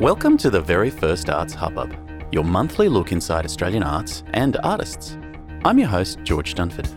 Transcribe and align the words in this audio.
Welcome 0.00 0.36
to 0.38 0.50
the 0.50 0.60
very 0.60 0.90
first 0.90 1.30
Arts 1.30 1.54
Hubbub, 1.54 1.96
your 2.32 2.42
monthly 2.42 2.88
look 2.88 3.12
inside 3.12 3.44
Australian 3.44 3.84
arts 3.84 4.24
and 4.34 4.56
artists. 4.64 5.16
I'm 5.64 5.78
your 5.78 5.86
host, 5.86 6.18
George 6.24 6.54
Dunford. 6.54 6.88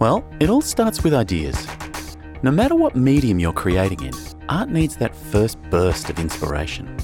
Well, 0.00 0.24
it 0.40 0.48
all 0.48 0.62
starts 0.62 1.04
with 1.04 1.12
ideas. 1.12 1.66
No 2.42 2.50
matter 2.50 2.74
what 2.74 2.96
medium 2.96 3.38
you're 3.38 3.52
creating 3.52 4.04
in, 4.04 4.14
art 4.48 4.70
needs 4.70 4.96
that 4.96 5.14
first 5.14 5.60
burst 5.64 6.08
of 6.08 6.18
inspiration. 6.18 6.96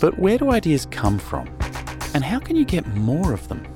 But 0.00 0.16
where 0.20 0.38
do 0.38 0.52
ideas 0.52 0.86
come 0.92 1.18
from? 1.18 1.48
And 2.14 2.22
how 2.22 2.38
can 2.38 2.54
you 2.54 2.64
get 2.64 2.86
more 2.94 3.32
of 3.32 3.48
them? 3.48 3.66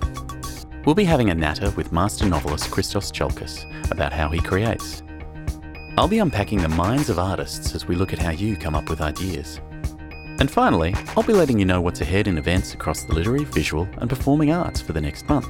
We'll 0.87 0.95
be 0.95 1.05
having 1.05 1.31
a 1.31 1.35
natter 1.35 1.71
with 1.71 1.91
master 1.91 2.27
novelist 2.27 2.71
Christos 2.71 3.11
Tsiolkas 3.11 3.91
about 3.91 4.13
how 4.13 4.29
he 4.29 4.39
creates. 4.39 5.04
I'll 5.97 6.09
be 6.09 6.19
unpacking 6.19 6.61
the 6.61 6.69
minds 6.69 7.09
of 7.09 7.21
artists 7.21 7.73
as 7.73 7.87
we 7.87 7.95
look 7.95 8.13
at 8.13 8.19
how 8.19 8.31
you 8.31 8.57
come 8.57 8.75
up 8.75 8.91
with 8.91 9.01
ideas. 9.01 9.61
And 10.41 10.51
finally, 10.51 10.93
I'll 11.17 11.23
be 11.23 11.33
letting 11.33 11.57
you 11.57 11.65
know 11.65 11.81
what's 11.81 12.01
ahead 12.01 12.27
in 12.27 12.37
events 12.37 12.75
across 12.75 13.05
the 13.05 13.15
literary, 13.15 13.45
visual, 13.45 13.89
and 13.99 14.11
performing 14.11 14.51
arts 14.51 14.81
for 14.81 14.93
the 14.93 15.01
next 15.01 15.29
month. 15.29 15.47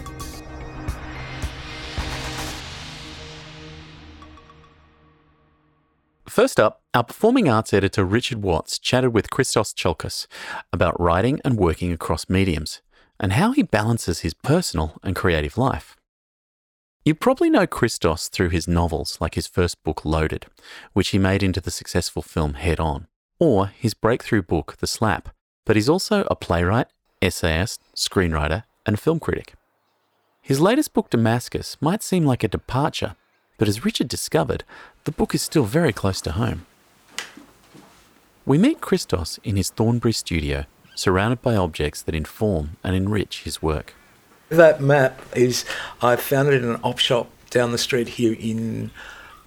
First 6.28 6.60
up, 6.60 6.82
our 6.92 7.04
performing 7.04 7.48
arts 7.48 7.72
editor 7.72 8.04
Richard 8.04 8.42
Watts 8.42 8.78
chatted 8.78 9.14
with 9.14 9.30
Christos 9.30 9.72
Tsiolkas 9.72 10.26
about 10.74 11.00
writing 11.00 11.40
and 11.42 11.56
working 11.56 11.90
across 11.90 12.28
mediums 12.28 12.82
and 13.18 13.32
how 13.32 13.52
he 13.52 13.62
balances 13.62 14.20
his 14.20 14.34
personal 14.34 14.98
and 15.02 15.16
creative 15.16 15.56
life. 15.56 15.96
You 17.04 17.14
probably 17.14 17.50
know 17.50 17.66
Christos 17.66 18.28
through 18.28 18.48
his 18.48 18.66
novels 18.66 19.18
like 19.20 19.34
his 19.34 19.46
first 19.46 19.82
book 19.84 20.06
Loaded, 20.06 20.46
which 20.94 21.08
he 21.08 21.18
made 21.18 21.42
into 21.42 21.60
the 21.60 21.70
successful 21.70 22.22
film 22.22 22.54
Head 22.54 22.80
On, 22.80 23.08
or 23.38 23.66
his 23.66 23.92
breakthrough 23.92 24.40
book 24.40 24.78
The 24.80 24.86
Slap, 24.86 25.28
but 25.66 25.76
he's 25.76 25.88
also 25.88 26.26
a 26.30 26.34
playwright, 26.34 26.86
essayist, 27.20 27.82
screenwriter, 27.94 28.62
and 28.86 28.98
film 28.98 29.20
critic. 29.20 29.52
His 30.40 30.62
latest 30.62 30.94
book 30.94 31.10
Damascus 31.10 31.76
might 31.78 32.02
seem 32.02 32.24
like 32.24 32.42
a 32.42 32.48
departure, 32.48 33.16
but 33.58 33.68
as 33.68 33.84
Richard 33.84 34.08
discovered, 34.08 34.64
the 35.04 35.12
book 35.12 35.34
is 35.34 35.42
still 35.42 35.64
very 35.64 35.92
close 35.92 36.22
to 36.22 36.32
home. 36.32 36.64
We 38.46 38.56
meet 38.56 38.80
Christos 38.80 39.38
in 39.44 39.56
his 39.56 39.68
Thornbury 39.68 40.14
studio, 40.14 40.64
surrounded 40.94 41.42
by 41.42 41.54
objects 41.54 42.00
that 42.00 42.14
inform 42.14 42.78
and 42.82 42.96
enrich 42.96 43.42
his 43.42 43.60
work. 43.60 43.94
That 44.48 44.80
map 44.80 45.20
is, 45.34 45.64
I 46.02 46.16
found 46.16 46.48
it 46.48 46.62
in 46.62 46.68
an 46.68 46.80
op 46.82 46.98
shop 46.98 47.30
down 47.50 47.72
the 47.72 47.78
street 47.78 48.08
here 48.08 48.36
in 48.38 48.90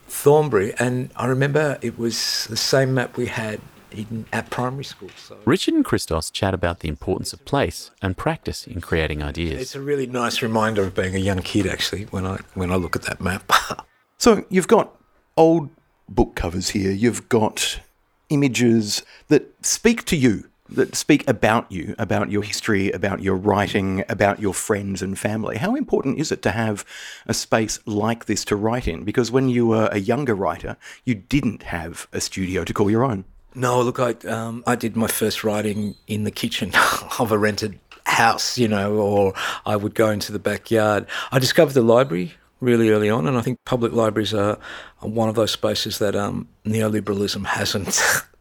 Thornbury, 0.07 0.73
and 0.79 1.11
I 1.15 1.27
remember 1.27 1.77
it 1.81 1.97
was 1.97 2.47
the 2.49 2.57
same 2.57 2.93
map 2.93 3.17
we 3.17 3.27
had 3.27 3.59
in, 3.91 4.25
at 4.31 4.49
primary 4.49 4.83
school. 4.83 5.09
So. 5.15 5.37
Richard 5.45 5.73
and 5.73 5.85
Christos 5.85 6.31
chat 6.31 6.53
about 6.53 6.79
the 6.79 6.89
importance 6.89 7.33
of 7.33 7.43
place 7.45 7.91
and 8.01 8.15
practice 8.15 8.65
in 8.65 8.81
creating 8.81 9.21
ideas. 9.21 9.61
It's 9.61 9.75
a 9.75 9.81
really 9.81 10.07
nice 10.07 10.41
reminder 10.41 10.83
of 10.83 10.95
being 10.95 11.15
a 11.15 11.19
young 11.19 11.41
kid, 11.41 11.67
actually, 11.67 12.05
when 12.05 12.25
I 12.25 12.37
when 12.53 12.71
I 12.71 12.75
look 12.75 12.95
at 12.95 13.03
that 13.03 13.21
map. 13.21 13.51
so 14.17 14.45
you've 14.49 14.67
got 14.67 14.95
old 15.35 15.69
book 16.09 16.35
covers 16.35 16.69
here. 16.69 16.91
You've 16.91 17.27
got 17.29 17.81
images 18.29 19.03
that 19.27 19.53
speak 19.65 20.05
to 20.05 20.15
you 20.17 20.49
that 20.69 20.95
speak 20.95 21.27
about 21.27 21.71
you, 21.71 21.95
about 21.97 22.29
your 22.29 22.43
history, 22.43 22.91
about 22.91 23.21
your 23.21 23.35
writing, 23.35 24.03
about 24.09 24.39
your 24.39 24.53
friends 24.53 25.01
and 25.01 25.17
family. 25.17 25.57
How 25.57 25.75
important 25.75 26.19
is 26.19 26.31
it 26.31 26.41
to 26.43 26.51
have 26.51 26.85
a 27.25 27.33
space 27.33 27.79
like 27.85 28.25
this 28.25 28.43
to 28.45 28.55
write 28.55 28.87
in? 28.87 29.03
Because 29.03 29.31
when 29.31 29.49
you 29.49 29.67
were 29.67 29.89
a 29.91 29.99
younger 29.99 30.35
writer, 30.35 30.77
you 31.05 31.15
didn't 31.15 31.63
have 31.63 32.07
a 32.11 32.21
studio 32.21 32.63
to 32.63 32.73
call 32.73 32.91
your 32.91 33.03
own. 33.03 33.25
No, 33.55 33.81
look, 33.81 33.99
I 33.99 34.11
um, 34.29 34.63
I 34.67 34.75
did 34.75 34.95
my 34.95 35.07
first 35.07 35.43
writing 35.43 35.95
in 36.05 36.25
the 36.25 36.31
kitchen 36.31 36.71
of 37.19 37.31
a 37.31 37.37
rented 37.37 37.79
house, 38.05 38.57
you 38.57 38.67
know, 38.67 38.95
or 38.95 39.33
I 39.65 39.75
would 39.75 39.95
go 39.95 40.09
into 40.09 40.31
the 40.31 40.39
backyard. 40.39 41.07
I 41.31 41.39
discovered 41.39 41.73
the 41.73 41.81
library 41.81 42.33
really 42.59 42.89
early 42.89 43.09
on, 43.09 43.27
and 43.27 43.37
I 43.37 43.41
think 43.41 43.63
public 43.65 43.93
libraries 43.93 44.33
are 44.33 44.57
one 44.99 45.29
of 45.29 45.35
those 45.35 45.51
spaces 45.51 45.99
that 45.99 46.15
um, 46.15 46.47
neoliberalism 46.65 47.45
hasn't 47.45 48.01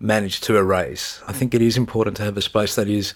managed 0.00 0.44
to 0.44 0.56
erase. 0.56 1.20
I 1.26 1.32
think 1.32 1.54
it 1.54 1.62
is 1.62 1.76
important 1.76 2.16
to 2.18 2.24
have 2.24 2.36
a 2.36 2.42
space 2.42 2.74
that 2.76 2.88
is 2.88 3.14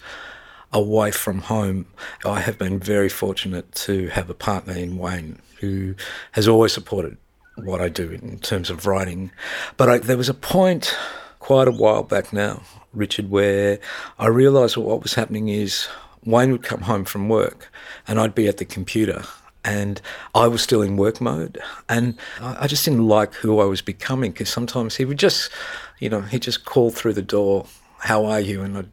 away 0.71 1.11
from 1.11 1.39
home. 1.39 1.85
I 2.25 2.39
have 2.41 2.57
been 2.57 2.79
very 2.79 3.09
fortunate 3.09 3.71
to 3.73 4.07
have 4.09 4.29
a 4.29 4.33
partner 4.33 4.73
in 4.73 4.97
Wayne 4.97 5.39
who 5.59 5.95
has 6.33 6.47
always 6.47 6.73
supported 6.73 7.17
what 7.55 7.79
I 7.79 7.89
do 7.89 8.09
in 8.09 8.39
terms 8.39 8.69
of 8.69 8.85
writing. 8.85 9.31
But 9.77 9.89
I, 9.89 9.97
there 9.99 10.17
was 10.17 10.29
a 10.29 10.33
point 10.33 10.95
quite 11.39 11.67
a 11.67 11.71
while 11.71 12.03
back 12.03 12.33
now, 12.33 12.63
Richard, 12.93 13.29
where 13.29 13.79
I 14.17 14.27
realised 14.27 14.75
what 14.77 15.03
was 15.03 15.13
happening 15.13 15.49
is 15.49 15.87
Wayne 16.25 16.51
would 16.51 16.63
come 16.63 16.81
home 16.81 17.05
from 17.05 17.29
work 17.29 17.71
and 18.07 18.19
I'd 18.19 18.35
be 18.35 18.47
at 18.47 18.57
the 18.57 18.65
computer 18.65 19.23
and 19.63 20.01
I 20.35 20.47
was 20.47 20.61
still 20.61 20.81
in 20.81 20.97
work 20.97 21.21
mode. 21.21 21.59
And 21.89 22.17
I 22.41 22.67
just 22.67 22.85
didn't 22.85 23.07
like 23.07 23.33
who 23.33 23.59
I 23.59 23.65
was 23.65 23.81
becoming 23.81 24.31
because 24.31 24.49
sometimes 24.49 24.95
he 24.95 25.05
would 25.05 25.19
just, 25.19 25.51
you 25.99 26.09
know, 26.09 26.21
he'd 26.21 26.41
just 26.41 26.65
call 26.65 26.91
through 26.91 27.13
the 27.13 27.21
door, 27.21 27.65
"How 27.99 28.25
are 28.25 28.39
you?" 28.39 28.61
and 28.61 28.77
I'd, 28.77 28.89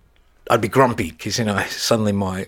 I'd 0.50 0.60
be 0.60 0.68
grumpy 0.68 1.10
because 1.10 1.38
you 1.38 1.44
know 1.44 1.62
suddenly 1.68 2.12
my 2.12 2.46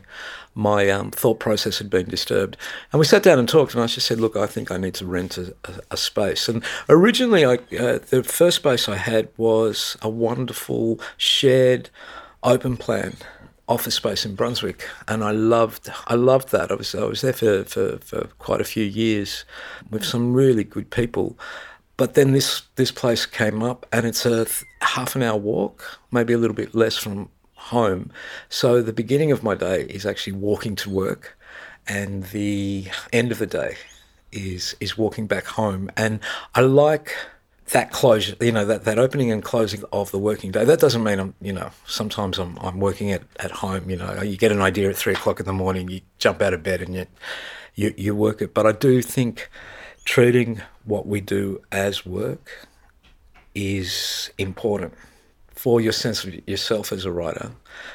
my 0.55 0.91
um, 0.91 1.11
thought 1.11 1.39
process 1.41 1.79
had 1.79 1.89
been 1.89 2.09
disturbed. 2.09 2.59
And 2.93 3.01
we 3.01 3.07
sat 3.07 3.23
down 3.23 3.39
and 3.39 3.49
talked, 3.49 3.75
and 3.75 3.83
I 3.83 3.87
just 3.87 4.07
said, 4.07 4.21
"Look, 4.21 4.37
I 4.37 4.47
think 4.47 4.71
I 4.71 4.77
need 4.77 4.95
to 4.95 5.07
rent 5.07 5.39
a, 5.39 5.55
a, 5.65 5.73
a 5.93 5.97
space." 5.97 6.49
And 6.49 6.63
originally, 6.89 7.45
I, 7.45 7.55
uh, 7.79 7.99
the 7.99 8.23
first 8.25 8.57
space 8.57 8.89
I 8.89 8.97
had 8.97 9.29
was 9.37 9.97
a 10.03 10.09
wonderful 10.09 11.01
shared 11.17 11.91
open 12.43 12.77
plan 12.77 13.17
office 13.73 13.95
space 13.95 14.27
in 14.27 14.35
Brunswick, 14.35 14.87
and 15.09 15.25
I 15.25 15.31
loved 15.31 15.91
I 16.07 16.15
loved 16.15 16.51
that. 16.51 16.71
I 16.71 16.75
was 16.75 16.95
I 16.95 17.05
was 17.05 17.23
there 17.23 17.33
for, 17.33 17.65
for, 17.65 17.99
for 17.99 18.29
quite 18.39 18.61
a 18.61 18.65
few 18.65 18.85
years 18.85 19.45
with 19.91 20.05
some 20.05 20.35
really 20.35 20.65
good 20.65 20.91
people. 20.91 21.39
But 21.97 22.15
then 22.15 22.33
this 22.33 22.63
this 22.77 22.91
place 22.91 23.27
came 23.27 23.63
up, 23.63 23.87
and 23.93 24.07
it's 24.07 24.27
a 24.27 24.45
th- 24.45 24.65
half 24.81 25.17
an 25.17 25.23
hour 25.23 25.39
walk, 25.39 26.01
maybe 26.11 26.33
a 26.33 26.39
little 26.39 26.57
bit 26.57 26.75
less 26.75 26.97
from 26.97 27.29
home. 27.55 28.11
So 28.49 28.83
the 28.83 28.93
beginning 28.93 29.33
of 29.33 29.43
my 29.43 29.55
day 29.55 29.83
is 29.85 30.05
actually 30.05 30.35
walking 30.35 30.77
to 30.77 30.91
work, 30.91 31.39
and 31.87 32.25
the 32.25 32.87
end 33.13 33.33
of 33.33 33.39
the 33.39 33.47
day 33.47 33.77
is 34.33 34.77
is 34.81 34.99
walking 34.99 35.27
back 35.27 35.47
home. 35.47 35.91
And 35.97 36.21
I 36.55 36.61
like 36.61 37.15
that 37.73 37.91
closure, 37.91 38.37
you 38.41 38.53
know, 38.53 38.65
that, 38.67 38.85
that 38.85 38.99
opening 38.99 39.31
and 39.31 39.43
closing 39.43 39.83
of 39.93 40.11
the 40.11 40.19
working 40.19 40.51
day. 40.51 40.65
That 40.65 40.79
doesn't 40.79 41.03
mean 41.03 41.19
I'm, 41.19 41.35
you 41.41 41.53
know, 41.53 41.71
sometimes 41.87 42.39
I'm, 42.39 42.59
I'm 42.59 42.81
working 42.81 43.11
at, 43.13 43.23
at 43.41 43.51
home, 43.51 43.89
you 43.89 43.97
know, 43.97 44.23
you 44.23 44.37
get 44.37 44.53
an 44.53 44.61
idea 44.61 44.91
at 44.91 44.97
three 44.97 45.15
o'clock 45.15 45.41
in 45.41 45.47
the 45.47 45.53
morning, 45.53 45.89
you 45.89 46.03
jump 46.19 46.43
out 46.43 46.53
of 46.53 46.63
bed 46.63 46.83
and 46.83 46.95
you, 46.95 47.07
you, 47.75 47.95
you 47.97 48.15
work 48.15 48.43
it. 48.43 48.53
But 48.53 48.67
I 48.67 48.73
do 48.73 49.01
think 49.01 49.51
treating 50.05 50.61
what 50.85 51.07
we 51.07 51.21
do 51.21 51.63
as 51.73 52.05
work 52.05 52.69
is 53.55 54.31
important 54.39 54.93
for 55.51 55.81
your 55.81 55.93
sense 55.93 56.25
of 56.25 56.49
yourself 56.49 56.93
as 56.93 57.05
a 57.05 57.13
writer 57.13 57.53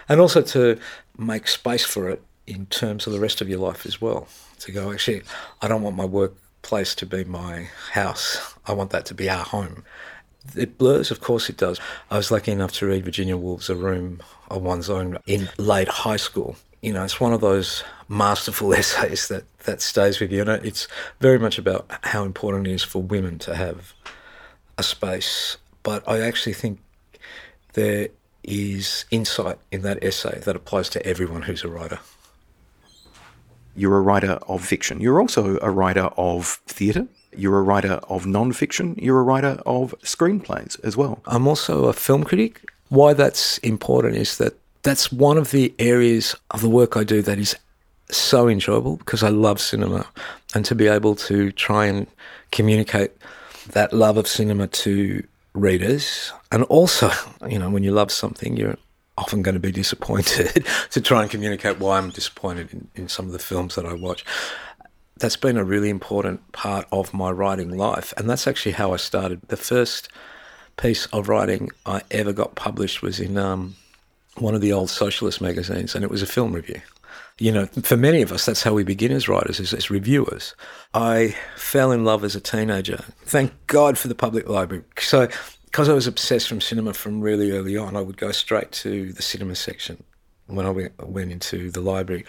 and 0.09 0.19
also 0.19 0.41
to 0.41 0.79
make 1.17 1.47
space 1.47 1.83
for 1.83 2.09
it 2.09 2.21
in 2.47 2.65
terms 2.67 3.05
of 3.05 3.13
the 3.13 3.19
rest 3.19 3.41
of 3.41 3.49
your 3.49 3.59
life 3.59 3.85
as 3.85 4.01
well. 4.01 4.27
To 4.59 4.71
go, 4.71 4.91
actually, 4.91 5.21
I 5.61 5.67
don't 5.67 5.83
want 5.83 5.95
my 5.95 6.05
work 6.05 6.35
place 6.67 6.93
to 6.93 7.05
be 7.05 7.23
my 7.23 7.69
house. 7.93 8.53
I 8.65 8.73
want 8.73 8.89
that 8.91 9.05
to 9.05 9.13
be 9.13 9.29
our 9.29 9.45
home. 9.45 9.85
It 10.53 10.77
blurs, 10.77 11.11
of 11.11 11.21
course 11.21 11.49
it 11.49 11.55
does. 11.55 11.79
I 12.11 12.17
was 12.17 12.29
lucky 12.29 12.51
enough 12.51 12.73
to 12.73 12.85
read 12.85 13.05
Virginia 13.05 13.37
Woolf's 13.37 13.69
A 13.69 13.75
Room 13.75 14.21
of 14.51 14.61
One's 14.61 14.89
Own 14.89 15.17
in 15.25 15.47
late 15.57 15.87
high 15.87 16.17
school. 16.17 16.57
You 16.81 16.91
know, 16.91 17.05
it's 17.05 17.21
one 17.21 17.31
of 17.31 17.39
those 17.39 17.85
masterful 18.09 18.73
essays 18.81 19.29
that, 19.29 19.45
that 19.63 19.81
stays 19.81 20.19
with 20.19 20.29
you. 20.29 20.41
And 20.41 20.65
it's 20.65 20.89
very 21.21 21.39
much 21.39 21.57
about 21.57 21.89
how 22.03 22.25
important 22.25 22.67
it 22.67 22.73
is 22.73 22.83
for 22.83 23.01
women 23.01 23.39
to 23.39 23.55
have 23.55 23.93
a 24.77 24.83
space. 24.83 25.55
But 25.83 26.03
I 26.07 26.19
actually 26.19 26.53
think 26.53 26.81
there 27.73 28.09
is 28.43 29.05
insight 29.09 29.57
in 29.71 29.83
that 29.83 30.03
essay 30.03 30.39
that 30.39 30.55
applies 30.57 30.89
to 30.89 31.05
everyone 31.05 31.43
who's 31.43 31.63
a 31.63 31.69
writer. 31.69 31.99
You're 33.77 33.97
a 33.97 34.01
writer 34.01 34.39
of 34.47 34.65
fiction. 34.65 34.99
You're 34.99 35.21
also 35.21 35.59
a 35.61 35.69
writer 35.69 36.09
of 36.17 36.59
theatre. 36.67 37.07
You're 37.35 37.59
a 37.59 37.61
writer 37.61 37.99
of 38.09 38.25
non-fiction. 38.25 38.95
You're 38.97 39.19
a 39.19 39.23
writer 39.23 39.61
of 39.65 39.93
screenplays 40.01 40.83
as 40.83 40.97
well. 40.97 41.21
I'm 41.27 41.47
also 41.47 41.85
a 41.85 41.93
film 41.93 42.23
critic. 42.23 42.61
Why 42.89 43.13
that's 43.13 43.59
important 43.59 44.15
is 44.15 44.37
that 44.39 44.53
that's 44.81 45.11
one 45.11 45.37
of 45.37 45.51
the 45.51 45.73
areas 45.77 46.35
of 46.51 46.61
the 46.61 46.69
work 46.69 46.97
I 46.97 47.03
do 47.03 47.21
that 47.21 47.37
is 47.37 47.55
so 48.09 48.47
enjoyable 48.47 48.97
because 48.97 49.21
I 49.21 49.29
love 49.29 49.59
cinema 49.59 50.07
and 50.55 50.65
to 50.65 50.75
be 50.75 50.87
able 50.87 51.15
to 51.15 51.51
try 51.51 51.85
and 51.85 52.07
communicate 52.51 53.11
that 53.73 53.93
love 53.93 54.17
of 54.17 54.27
cinema 54.27 54.67
to 54.67 55.23
readers 55.53 56.31
and 56.51 56.63
also 56.63 57.11
you 57.49 57.59
know 57.59 57.69
when 57.69 57.83
you 57.83 57.91
love 57.91 58.11
something 58.11 58.55
you're 58.55 58.77
often 59.17 59.41
going 59.41 59.55
to 59.55 59.59
be 59.59 59.71
disappointed 59.71 60.65
to 60.91 61.01
try 61.01 61.21
and 61.21 61.31
communicate 61.31 61.79
why 61.79 61.97
I'm 61.97 62.11
disappointed 62.11 62.71
in, 62.71 62.87
in 62.95 63.07
some 63.07 63.25
of 63.25 63.31
the 63.31 63.39
films 63.39 63.75
that 63.75 63.85
I 63.85 63.93
watch. 63.93 64.23
That's 65.17 65.37
been 65.37 65.57
a 65.57 65.63
really 65.63 65.89
important 65.89 66.51
part 66.51 66.85
of 66.91 67.13
my 67.13 67.31
writing 67.31 67.75
life, 67.75 68.13
and 68.17 68.29
that's 68.29 68.45
actually 68.45 68.73
how 68.73 68.93
I 68.93 68.97
started. 68.97 69.41
The 69.47 69.57
first 69.57 70.09
piece 70.77 71.07
of 71.07 71.27
writing 71.27 71.71
I 71.85 72.03
ever 72.11 72.31
got 72.31 72.55
published 72.55 73.01
was 73.01 73.19
in 73.19 73.37
um, 73.37 73.75
one 74.35 74.53
of 74.53 74.61
the 74.61 74.71
old 74.71 74.91
socialist 74.91 75.41
magazines, 75.41 75.95
and 75.95 76.03
it 76.03 76.11
was 76.11 76.21
a 76.21 76.27
film 76.27 76.53
review. 76.53 76.81
You 77.39 77.51
know, 77.51 77.65
for 77.67 77.97
many 77.97 78.21
of 78.21 78.31
us, 78.31 78.45
that's 78.45 78.63
how 78.63 78.73
we 78.73 78.83
begin 78.83 79.11
as 79.11 79.27
writers, 79.27 79.59
as, 79.59 79.73
as 79.73 79.91
reviewers. 79.91 80.55
I 80.93 81.35
fell 81.55 81.91
in 81.91 82.03
love 82.03 82.23
as 82.23 82.35
a 82.35 82.41
teenager. 82.41 83.03
Thank 83.25 83.53
God 83.67 83.97
for 83.97 84.07
the 84.07 84.15
public 84.15 84.49
library. 84.49 84.83
So, 84.97 85.27
because 85.67 85.89
I 85.89 85.93
was 85.93 86.07
obsessed 86.07 86.47
from 86.47 86.61
cinema 86.61 86.93
from 86.93 87.21
really 87.21 87.51
early 87.51 87.77
on, 87.77 87.95
I 87.95 88.01
would 88.01 88.17
go 88.17 88.31
straight 88.31 88.71
to 88.71 89.11
the 89.11 89.21
cinema 89.21 89.53
section 89.53 90.03
when 90.47 90.65
I 90.65 90.69
went, 90.69 91.31
into 91.31 91.69
the 91.69 91.81
library. 91.81 92.25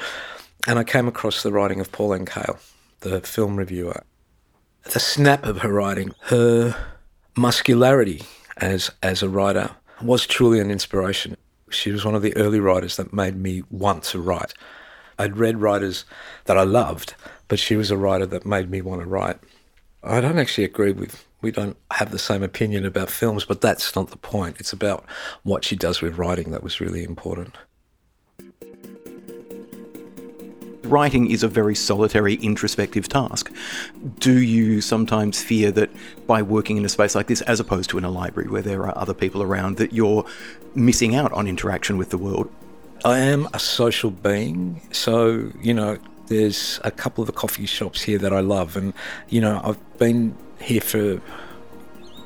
And 0.67 0.79
I 0.79 0.85
came 0.85 1.07
across 1.07 1.43
the 1.43 1.53
writing 1.53 1.81
of 1.81 1.93
Pauline 1.93 2.27
Kael, 2.27 2.59
the 3.01 3.21
film 3.21 3.57
reviewer. 3.57 4.03
The 4.93 4.99
snap 4.99 5.45
of 5.45 5.59
her 5.59 5.73
writing, 5.73 6.13
her 6.23 6.77
muscularity 7.37 8.23
as, 8.57 8.91
as 9.05 9.23
a 9.23 9.29
writer 9.29 9.71
was 10.03 10.27
truly 10.27 10.59
an 10.59 10.71
inspiration. 10.71 11.37
She 11.71 11.93
was 11.93 12.05
one 12.05 12.17
of 12.17 12.23
the 12.23 12.37
early 12.37 12.59
writers 12.59 12.97
that 12.97 13.13
made 13.13 13.37
me 13.37 13.63
want 13.71 14.03
to 14.05 14.21
write. 14.21 14.53
I'd 15.19 15.37
read 15.37 15.61
writers 15.61 16.05
that 16.47 16.59
I 16.59 16.65
loved, 16.65 17.15
but 17.47 17.61
she 17.61 17.77
was 17.77 17.91
a 17.91 17.97
writer 17.97 18.27
that 18.27 18.45
made 18.45 18.69
me 18.69 18.81
want 18.81 19.01
to 19.03 19.09
write. 19.09 19.39
I 20.03 20.21
don't 20.21 20.39
actually 20.39 20.65
agree 20.65 20.93
with, 20.93 21.25
we 21.41 21.51
don't 21.51 21.77
have 21.93 22.11
the 22.11 22.19
same 22.19 22.43
opinion 22.43 22.85
about 22.85 23.11
films, 23.11 23.45
but 23.45 23.61
that's 23.61 23.95
not 23.95 24.11
the 24.11 24.17
point. 24.17 24.57
It's 24.59 24.73
about 24.73 25.05
what 25.43 25.65
she 25.65 25.77
does 25.77 26.01
with 26.01 26.19
writing 26.19 26.51
that 26.51 26.63
was 26.63 26.81
really 26.81 27.05
important. 27.05 27.57
writing 30.89 31.31
is 31.31 31.43
a 31.43 31.49
very 31.49 31.75
solitary, 31.75 32.35
introspective 32.35 33.09
task. 33.09 33.53
Do 34.19 34.41
you 34.41 34.81
sometimes 34.81 35.43
fear 35.43 35.71
that 35.73 35.91
by 36.27 36.43
working 36.43 36.77
in 36.77 36.85
a 36.85 36.89
space 36.89 37.15
like 37.15 37.27
this, 37.27 37.41
as 37.43 37.61
opposed 37.61 37.91
to 37.91 37.99
in 37.99 38.05
a 38.05 38.11
library 38.11 38.49
where 38.49 38.63
there 38.63 38.83
are 38.87 38.97
other 38.97 39.15
people 39.15 39.43
around, 39.43 39.77
that 39.77 39.93
you're 39.93 40.25
missing 40.75 41.15
out 41.15 41.33
on 41.33 41.47
interaction 41.47 41.99
with 41.99 42.11
the 42.11 42.19
world? 42.19 42.51
I 43.05 43.19
am 43.19 43.49
a 43.55 43.59
social 43.59 44.11
being, 44.11 44.81
so, 44.91 45.53
you 45.61 45.73
know, 45.73 45.99
there's 46.29 46.81
a 46.85 46.91
couple 46.91 47.23
of 47.23 47.27
the 47.27 47.33
coffee 47.33 47.67
shops 47.67 48.03
here 48.03 48.19
that 48.19 48.33
I 48.33 48.41
love, 48.41 48.77
and, 48.77 48.93
you 49.29 49.41
know, 49.41 49.61
I've 49.65 49.99
been 49.99 50.35
here 50.61 50.81
for 50.81 51.21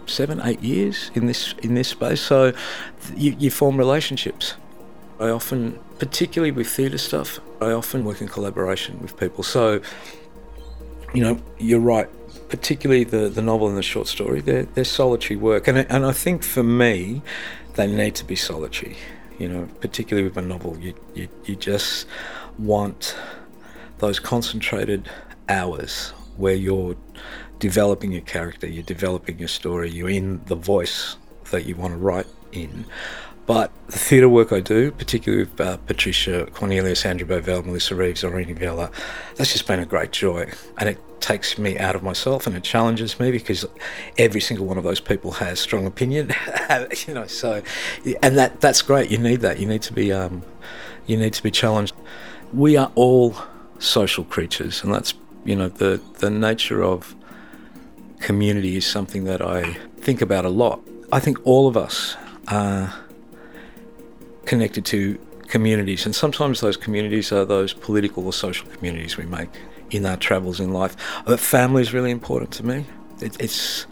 seven, 0.06 0.40
eight 0.42 0.60
years 0.62 1.10
in 1.14 1.26
this 1.26 1.54
in 1.62 1.74
this 1.74 1.88
space, 1.88 2.20
so 2.20 2.52
you, 3.16 3.36
you 3.38 3.50
form 3.50 3.76
relationships. 3.76 4.54
I 5.20 5.28
often, 5.28 5.78
particularly 5.98 6.50
with 6.50 6.66
theatre 6.66 6.98
stuff, 6.98 7.38
I 7.60 7.70
often 7.70 8.04
work 8.04 8.20
in 8.20 8.28
collaboration 8.28 9.00
with 9.00 9.16
people. 9.16 9.44
So, 9.44 9.80
you 11.14 11.22
know, 11.22 11.40
you're 11.58 11.78
right. 11.78 12.08
Particularly 12.48 13.04
the, 13.04 13.28
the 13.28 13.40
novel 13.40 13.68
and 13.68 13.78
the 13.78 13.82
short 13.82 14.08
story, 14.08 14.40
they're, 14.40 14.64
they're 14.64 14.84
solitary 14.84 15.36
work. 15.36 15.68
And, 15.68 15.78
and 15.78 16.04
I 16.04 16.12
think 16.12 16.42
for 16.42 16.64
me, 16.64 17.22
they 17.74 17.86
need 17.86 18.14
to 18.16 18.24
be 18.24 18.34
solitary. 18.34 18.96
You 19.38 19.48
know, 19.48 19.68
particularly 19.80 20.28
with 20.28 20.36
a 20.36 20.42
novel, 20.42 20.76
you, 20.78 20.94
you, 21.14 21.28
you 21.44 21.56
just 21.56 22.06
want 22.58 23.16
those 24.02 24.18
concentrated 24.18 25.08
hours 25.48 26.10
where 26.36 26.56
you're 26.56 26.96
developing 27.60 28.10
your 28.10 28.22
character, 28.22 28.66
you're 28.66 28.82
developing 28.82 29.38
your 29.38 29.48
story, 29.48 29.88
you're 29.88 30.10
in 30.10 30.42
the 30.46 30.56
voice 30.56 31.16
that 31.52 31.66
you 31.66 31.76
want 31.76 31.92
to 31.94 31.98
write 31.98 32.26
in. 32.50 32.84
But 33.46 33.70
the 33.86 33.98
theatre 33.98 34.28
work 34.28 34.52
I 34.52 34.58
do, 34.58 34.90
particularly 34.90 35.44
with 35.44 35.60
uh, 35.60 35.76
Patricia 35.76 36.46
Cornelius, 36.52 37.06
Andrew 37.06 37.28
Bovell, 37.28 37.64
Melissa 37.64 37.94
Reeves, 37.94 38.24
Irene 38.24 38.54
Vela, 38.56 38.90
that's 39.36 39.52
just 39.52 39.68
been 39.68 39.78
a 39.78 39.86
great 39.86 40.10
joy. 40.10 40.50
And 40.78 40.88
it 40.88 40.98
takes 41.20 41.56
me 41.56 41.78
out 41.78 41.94
of 41.94 42.02
myself 42.02 42.48
and 42.48 42.56
it 42.56 42.64
challenges 42.64 43.20
me 43.20 43.30
because 43.30 43.64
every 44.18 44.40
single 44.40 44.66
one 44.66 44.78
of 44.78 44.84
those 44.84 45.00
people 45.00 45.30
has 45.32 45.60
strong 45.60 45.86
opinion, 45.86 46.32
you 47.06 47.14
know. 47.14 47.28
So, 47.28 47.62
and 48.20 48.36
that 48.36 48.60
that's 48.60 48.82
great. 48.82 49.12
You 49.12 49.18
need 49.18 49.42
that. 49.42 49.60
You 49.60 49.66
need 49.66 49.82
to 49.82 49.92
be 49.92 50.12
um, 50.12 50.42
you 51.06 51.16
need 51.16 51.34
to 51.34 51.42
be 51.42 51.52
challenged. 51.52 51.94
We 52.52 52.76
are 52.76 52.90
all 52.96 53.36
social 53.82 54.24
creatures, 54.24 54.82
and 54.82 54.94
that's 54.94 55.14
you 55.44 55.56
know 55.56 55.68
the 55.68 56.00
the 56.18 56.30
nature 56.30 56.82
of 56.82 57.14
community 58.20 58.76
is 58.76 58.86
something 58.86 59.24
that 59.24 59.42
I 59.42 59.74
think 59.98 60.22
about 60.22 60.44
a 60.44 60.48
lot. 60.48 60.80
I 61.10 61.20
think 61.20 61.38
all 61.44 61.66
of 61.66 61.76
us 61.76 62.16
are 62.48 62.94
connected 64.46 64.84
to 64.86 65.18
communities, 65.48 66.06
and 66.06 66.14
sometimes 66.14 66.60
those 66.60 66.76
communities 66.76 67.32
are 67.32 67.44
those 67.44 67.72
political 67.72 68.24
or 68.24 68.32
social 68.32 68.68
communities 68.68 69.16
we 69.16 69.26
make 69.26 69.50
in 69.90 70.06
our 70.06 70.16
travels 70.16 70.60
in 70.60 70.72
life. 70.72 70.96
But 71.26 71.40
family 71.40 71.82
is 71.82 71.92
really 71.92 72.10
important 72.10 72.52
to 72.52 72.64
me. 72.64 72.86
It, 73.20 73.38
it's 73.40 73.86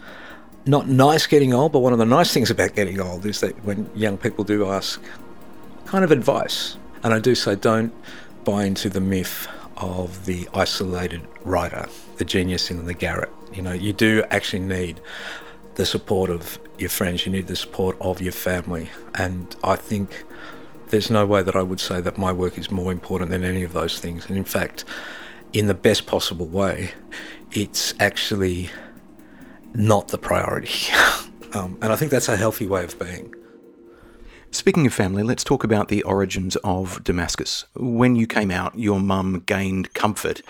not 0.65 0.87
nice 0.87 1.27
getting 1.27 1.53
old, 1.53 1.73
but 1.73 1.79
one 1.79 1.93
of 1.93 1.99
the 1.99 2.05
nice 2.05 2.33
things 2.33 2.49
about 2.49 2.75
getting 2.75 2.99
old 2.99 3.25
is 3.25 3.41
that 3.41 3.63
when 3.65 3.89
young 3.93 4.17
people 4.17 4.43
do 4.43 4.65
ask 4.65 5.01
kind 5.85 6.03
of 6.03 6.11
advice, 6.11 6.77
and 7.03 7.13
I 7.13 7.19
do 7.19 7.35
say 7.35 7.55
don't 7.55 7.93
buy 8.43 8.65
into 8.65 8.89
the 8.89 9.01
myth 9.01 9.47
of 9.81 10.25
the 10.25 10.47
isolated 10.53 11.21
writer, 11.43 11.87
the 12.17 12.25
genius 12.25 12.69
in 12.71 12.85
the 12.85 12.93
garret. 12.93 13.31
You 13.53 13.61
know, 13.61 13.73
you 13.73 13.93
do 13.93 14.23
actually 14.29 14.59
need 14.59 15.01
the 15.75 15.85
support 15.85 16.29
of 16.29 16.59
your 16.77 16.89
friends, 16.89 17.25
you 17.25 17.31
need 17.31 17.47
the 17.47 17.55
support 17.55 17.97
of 17.99 18.21
your 18.21 18.31
family. 18.31 18.89
And 19.15 19.55
I 19.63 19.75
think 19.75 20.23
there's 20.89 21.09
no 21.09 21.25
way 21.25 21.41
that 21.41 21.55
I 21.55 21.61
would 21.61 21.79
say 21.79 22.01
that 22.01 22.17
my 22.17 22.31
work 22.31 22.57
is 22.57 22.69
more 22.69 22.91
important 22.91 23.31
than 23.31 23.43
any 23.43 23.63
of 23.63 23.73
those 23.73 23.99
things. 23.99 24.27
And 24.27 24.37
in 24.37 24.43
fact, 24.43 24.85
in 25.53 25.67
the 25.67 25.73
best 25.73 26.05
possible 26.05 26.47
way, 26.47 26.91
it's 27.51 27.93
actually 27.99 28.69
not 29.73 30.09
the 30.09 30.17
priority. 30.17 30.93
um, 31.53 31.77
and 31.81 31.91
I 31.91 31.95
think 31.95 32.11
that's 32.11 32.29
a 32.29 32.37
healthy 32.37 32.67
way 32.67 32.83
of 32.83 32.97
being. 32.99 33.33
Speaking 34.53 34.85
of 34.85 34.93
family, 34.93 35.23
let's 35.23 35.45
talk 35.45 35.63
about 35.63 35.87
the 35.87 36.03
origins 36.03 36.57
of 36.57 37.03
Damascus. 37.03 37.65
When 37.73 38.15
you 38.15 38.27
came 38.27 38.51
out, 38.51 38.77
your 38.77 38.99
mum 38.99 39.43
gained 39.45 39.93
comfort 39.93 40.41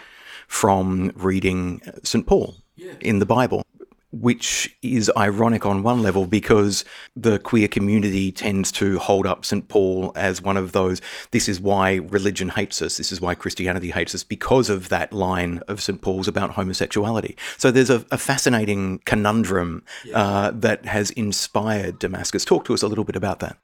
from 0.47 1.11
reading 1.15 1.81
St. 2.03 2.25
Paul 2.25 2.55
yeah. 2.75 2.93
in 2.99 3.19
the 3.19 3.25
Bible 3.25 3.63
which 4.11 4.75
is 4.81 5.09
ironic 5.15 5.65
on 5.65 5.83
one 5.83 6.01
level 6.01 6.25
because 6.25 6.83
the 7.15 7.39
queer 7.39 7.67
community 7.67 8.31
tends 8.31 8.69
to 8.69 8.99
hold 8.99 9.25
up 9.25 9.45
St. 9.45 9.67
Paul 9.69 10.11
as 10.15 10.41
one 10.41 10.57
of 10.57 10.73
those, 10.73 11.01
this 11.31 11.47
is 11.47 11.61
why 11.61 11.95
religion 11.95 12.49
hates 12.49 12.81
us, 12.81 12.97
this 12.97 13.11
is 13.11 13.21
why 13.21 13.35
Christianity 13.35 13.91
hates 13.91 14.13
us, 14.13 14.23
because 14.23 14.69
of 14.69 14.89
that 14.89 15.13
line 15.13 15.59
of 15.69 15.81
St. 15.81 16.01
Paul's 16.01 16.27
about 16.27 16.51
homosexuality. 16.51 17.37
So 17.57 17.71
there's 17.71 17.89
a, 17.89 18.05
a 18.11 18.17
fascinating 18.17 18.99
conundrum 19.05 19.85
uh, 20.13 20.51
that 20.55 20.85
has 20.85 21.11
inspired 21.11 21.97
Damascus. 21.99 22.43
Talk 22.43 22.65
to 22.65 22.73
us 22.73 22.81
a 22.81 22.87
little 22.87 23.05
bit 23.05 23.15
about 23.15 23.39
that. 23.39 23.57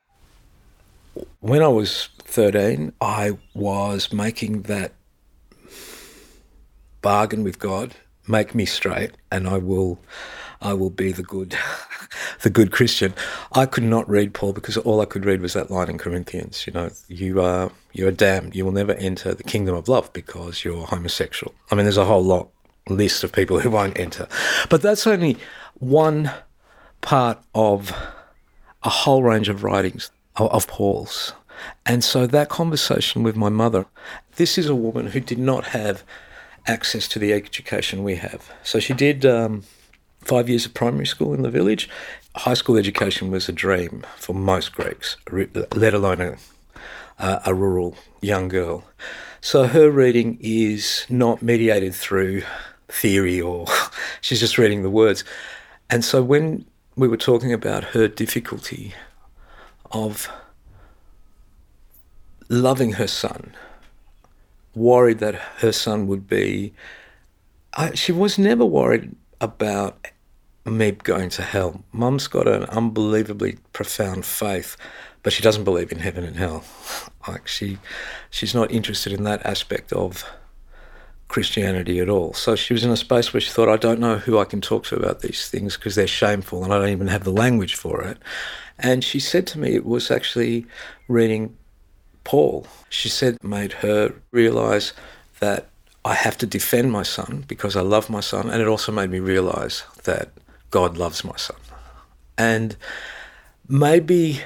When 1.39 1.61
I 1.61 1.67
was 1.67 2.09
13, 2.19 2.93
I 3.01 3.37
was 3.53 4.11
making 4.11 4.63
that 4.63 4.93
bargain 7.01 7.43
with 7.43 7.59
God 7.59 7.95
make 8.27 8.53
me 8.53 8.65
straight 8.65 9.11
and 9.31 9.47
I 9.47 9.57
will 9.57 9.99
I 10.61 10.73
will 10.73 10.89
be 10.89 11.11
the 11.11 11.23
good 11.23 11.55
the 12.41 12.49
good 12.49 12.71
Christian. 12.71 13.13
I 13.53 13.65
could 13.65 13.83
not 13.83 14.09
read 14.09 14.33
Paul 14.33 14.53
because 14.53 14.77
all 14.77 15.01
I 15.01 15.05
could 15.05 15.25
read 15.25 15.41
was 15.41 15.53
that 15.53 15.71
line 15.71 15.89
in 15.89 15.97
Corinthians, 15.97 16.65
you 16.65 16.73
know, 16.73 16.89
you 17.07 17.41
are 17.41 17.71
you 17.93 18.07
are 18.07 18.11
damned, 18.11 18.55
you 18.55 18.65
will 18.65 18.71
never 18.71 18.93
enter 18.93 19.33
the 19.33 19.43
kingdom 19.43 19.75
of 19.75 19.87
love 19.87 20.11
because 20.13 20.63
you're 20.63 20.85
homosexual. 20.85 21.53
I 21.71 21.75
mean 21.75 21.85
there's 21.85 21.97
a 21.97 22.05
whole 22.05 22.23
lot 22.23 22.49
list 22.89 23.23
of 23.23 23.31
people 23.31 23.59
who 23.61 23.69
won't 23.69 23.99
enter. 23.99 24.27
But 24.69 24.81
that's 24.81 25.07
only 25.07 25.37
one 25.75 26.31
part 27.01 27.39
of 27.53 27.91
a 28.83 28.89
whole 28.89 29.23
range 29.23 29.49
of 29.49 29.63
writings 29.63 30.11
of, 30.37 30.67
Paul's. 30.67 31.33
And 31.85 32.03
so 32.03 32.27
that 32.27 32.49
conversation 32.49 33.23
with 33.23 33.35
my 33.35 33.49
mother, 33.49 33.85
this 34.35 34.57
is 34.57 34.67
a 34.67 34.75
woman 34.75 35.07
who 35.07 35.19
did 35.19 35.39
not 35.39 35.67
have 35.67 36.03
access 36.67 37.07
to 37.09 37.19
the 37.19 37.33
education 37.33 38.03
we 38.03 38.15
have. 38.15 38.51
So 38.63 38.79
she 38.79 38.93
did 38.93 39.25
um, 39.25 39.63
five 40.21 40.49
years 40.49 40.65
of 40.65 40.73
primary 40.73 41.07
school 41.07 41.33
in 41.33 41.41
the 41.41 41.49
village. 41.49 41.89
High 42.35 42.53
school 42.53 42.77
education 42.77 43.31
was 43.31 43.49
a 43.49 43.53
dream 43.53 44.05
for 44.17 44.33
most 44.33 44.73
Greeks, 44.73 45.17
let 45.31 45.93
alone 45.93 46.37
a, 47.19 47.41
a 47.45 47.53
rural 47.53 47.97
young 48.21 48.47
girl. 48.47 48.83
So 49.41 49.67
her 49.67 49.89
reading 49.89 50.37
is 50.41 51.05
not 51.09 51.41
mediated 51.41 51.95
through 51.95 52.43
theory 52.89 53.39
or 53.41 53.65
she's 54.21 54.39
just 54.39 54.57
reading 54.57 54.83
the 54.83 54.89
words. 54.89 55.23
And 55.89 56.03
so 56.03 56.21
when 56.21 56.65
we 56.95 57.07
were 57.07 57.17
talking 57.17 57.53
about 57.53 57.83
her 57.85 58.07
difficulty 58.07 58.93
of 59.91 60.29
loving 62.49 62.93
her 62.93 63.07
son, 63.07 63.53
worried 64.75 65.19
that 65.19 65.35
her 65.59 65.71
son 65.71 66.07
would 66.07 66.27
be. 66.27 66.73
I, 67.73 67.93
she 67.93 68.11
was 68.11 68.37
never 68.37 68.65
worried 68.65 69.15
about 69.39 70.07
me 70.65 70.91
going 70.91 71.29
to 71.29 71.41
hell. 71.41 71.83
Mum's 71.91 72.27
got 72.27 72.47
an 72.47 72.63
unbelievably 72.65 73.57
profound 73.73 74.25
faith, 74.25 74.75
but 75.23 75.33
she 75.33 75.43
doesn't 75.43 75.63
believe 75.63 75.91
in 75.91 75.99
heaven 75.99 76.23
and 76.23 76.37
hell. 76.37 76.63
Like 77.27 77.45
she, 77.45 77.77
she's 78.29 78.55
not 78.55 78.71
interested 78.71 79.11
in 79.11 79.23
that 79.25 79.45
aspect 79.45 79.91
of 79.91 80.23
Christianity 81.27 81.99
at 81.99 82.09
all. 82.09 82.33
So 82.33 82.55
she 82.55 82.73
was 82.73 82.83
in 82.83 82.91
a 82.91 82.97
space 82.97 83.33
where 83.33 83.41
she 83.41 83.51
thought, 83.51 83.69
I 83.69 83.77
don't 83.77 83.99
know 83.99 84.17
who 84.17 84.39
I 84.39 84.45
can 84.45 84.61
talk 84.61 84.85
to 84.85 84.95
about 84.95 85.21
these 85.21 85.49
things 85.49 85.75
because 85.75 85.95
they're 85.95 86.07
shameful 86.07 86.63
and 86.63 86.73
I 86.73 86.79
don't 86.79 86.89
even 86.89 87.07
have 87.07 87.23
the 87.23 87.31
language 87.31 87.75
for 87.75 88.01
it. 88.03 88.17
And 88.79 89.03
she 89.03 89.19
said 89.19 89.47
to 89.47 89.59
me 89.59 89.75
it 89.75 89.85
was 89.85 90.09
actually 90.09 90.65
reading 91.07 91.57
Paul. 92.23 92.67
She 92.89 93.09
said 93.09 93.43
made 93.43 93.73
her 93.73 94.13
realize 94.31 94.93
that 95.39 95.69
I 96.05 96.13
have 96.13 96.37
to 96.37 96.45
defend 96.45 96.91
my 96.91 97.03
son 97.03 97.43
because 97.47 97.75
I 97.75 97.81
love 97.81 98.09
my 98.09 98.21
son, 98.21 98.49
and 98.49 98.61
it 98.61 98.67
also 98.67 98.93
made 98.93 99.09
me 99.09 99.19
realize 99.19 99.83
that 100.05 100.29
God 100.71 100.97
loves 100.97 101.25
my 101.25 101.35
son. 101.35 101.57
And 102.37 102.77
maybe 103.67 104.41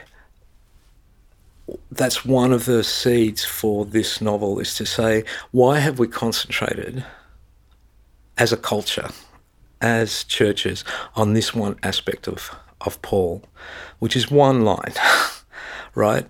that's 1.91 2.25
one 2.25 2.51
of 2.51 2.65
the 2.65 2.83
seeds 2.83 3.43
for 3.43 3.85
this 3.85 4.21
novel 4.21 4.59
is 4.59 4.73
to 4.75 4.85
say, 4.85 5.23
why 5.51 5.79
have 5.79 5.99
we 5.99 6.07
concentrated 6.07 7.03
as 8.37 8.51
a 8.51 8.57
culture, 8.57 9.09
as 9.81 10.23
churches, 10.23 10.83
on 11.15 11.33
this 11.33 11.53
one 11.53 11.77
aspect 11.83 12.27
of, 12.27 12.55
of 12.81 13.01
Paul, 13.01 13.43
which 13.99 14.15
is 14.15 14.31
one 14.31 14.61
line, 14.61 14.93
right? 15.95 16.25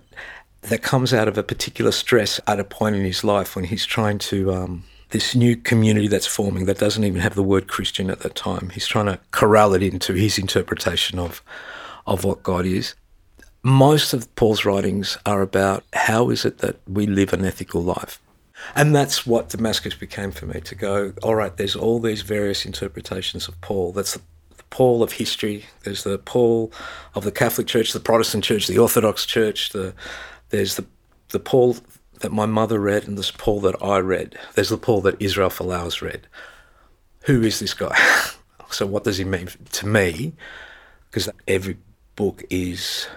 That 0.62 0.82
comes 0.82 1.12
out 1.12 1.28
of 1.28 1.36
a 1.36 1.42
particular 1.42 1.92
stress 1.92 2.40
at 2.46 2.60
a 2.60 2.64
point 2.64 2.96
in 2.96 3.04
his 3.04 3.24
life 3.24 3.56
when 3.56 3.64
he's 3.64 3.86
trying 3.86 4.18
to, 4.18 4.52
um, 4.52 4.84
this 5.10 5.34
new 5.34 5.56
community 5.56 6.08
that's 6.08 6.26
forming 6.26 6.64
that 6.64 6.78
doesn't 6.78 7.04
even 7.04 7.20
have 7.20 7.34
the 7.34 7.42
word 7.42 7.68
Christian 7.68 8.10
at 8.10 8.20
that 8.20 8.34
time. 8.34 8.70
He's 8.70 8.86
trying 8.86 9.06
to 9.06 9.20
corral 9.30 9.74
it 9.74 9.82
into 9.82 10.14
his 10.14 10.38
interpretation 10.38 11.18
of, 11.18 11.42
of 12.06 12.24
what 12.24 12.42
God 12.42 12.64
is 12.64 12.94
most 13.62 14.12
of 14.12 14.34
Paul's 14.34 14.64
writings 14.64 15.18
are 15.24 15.42
about 15.42 15.84
how 15.92 16.30
is 16.30 16.44
it 16.44 16.58
that 16.58 16.80
we 16.88 17.06
live 17.06 17.32
an 17.32 17.44
ethical 17.44 17.82
life. 17.82 18.20
And 18.74 18.94
that's 18.94 19.26
what 19.26 19.48
Damascus 19.48 19.94
became 19.94 20.30
for 20.30 20.46
me 20.46 20.60
to 20.60 20.74
go, 20.74 21.12
all 21.22 21.34
right, 21.34 21.56
there's 21.56 21.76
all 21.76 21.98
these 21.98 22.22
various 22.22 22.64
interpretations 22.64 23.48
of 23.48 23.60
Paul. 23.60 23.92
That's 23.92 24.14
the, 24.14 24.20
Paul 24.70 25.02
of 25.02 25.12
history. 25.12 25.66
There's 25.84 26.04
the 26.04 26.18
Paul 26.18 26.72
of 27.14 27.24
the 27.24 27.32
Catholic 27.32 27.66
Church, 27.66 27.92
the 27.92 28.00
Protestant 28.00 28.42
Church, 28.42 28.66
the 28.66 28.78
Orthodox 28.78 29.26
Church. 29.26 29.70
The, 29.70 29.94
there's 30.48 30.76
the, 30.76 30.86
the 31.28 31.40
Paul 31.40 31.76
that 32.20 32.32
my 32.32 32.46
mother 32.46 32.80
read 32.80 33.06
and 33.06 33.18
this 33.18 33.30
Paul 33.30 33.60
that 33.60 33.76
I 33.82 33.98
read. 33.98 34.38
There's 34.54 34.70
the 34.70 34.78
Paul 34.78 35.02
that 35.02 35.20
Israel 35.20 35.50
Folau 35.50 36.00
read. 36.00 36.26
Who 37.24 37.42
is 37.42 37.58
this 37.58 37.74
guy? 37.74 37.96
so 38.70 38.86
what 38.86 39.04
does 39.04 39.18
he 39.18 39.24
mean 39.24 39.48
to 39.72 39.86
me? 39.86 40.32
Because 41.10 41.28
every 41.46 41.76
book 42.16 42.42
is 42.48 43.08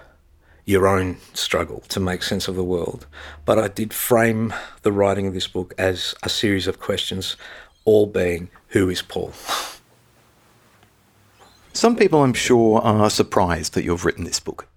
your 0.66 0.88
own 0.88 1.18
struggle 1.34 1.82
to 1.90 2.00
make 2.00 2.24
sense 2.24 2.48
of 2.48 2.56
the 2.56 2.64
world. 2.64 3.06
But 3.46 3.60
I 3.60 3.68
did 3.68 3.94
frame 3.94 4.54
the 4.82 4.92
writing 4.92 5.28
of 5.28 5.34
this 5.34 5.48
book 5.48 5.74
as 5.78 6.16
a 6.24 6.30
series 6.30 6.68
of 6.68 6.80
questions, 6.80 7.38
all 7.86 8.08
being 8.08 8.50
who 8.70 8.90
is 8.90 9.02
Paul? 9.02 9.32
Some 11.74 11.96
people, 11.96 12.24
I'm 12.24 12.34
sure, 12.34 12.82
are 12.82 13.10
surprised 13.10 13.74
that 13.74 13.84
you've 13.84 14.06
written 14.06 14.24
this 14.24 14.40
book. 14.40 14.68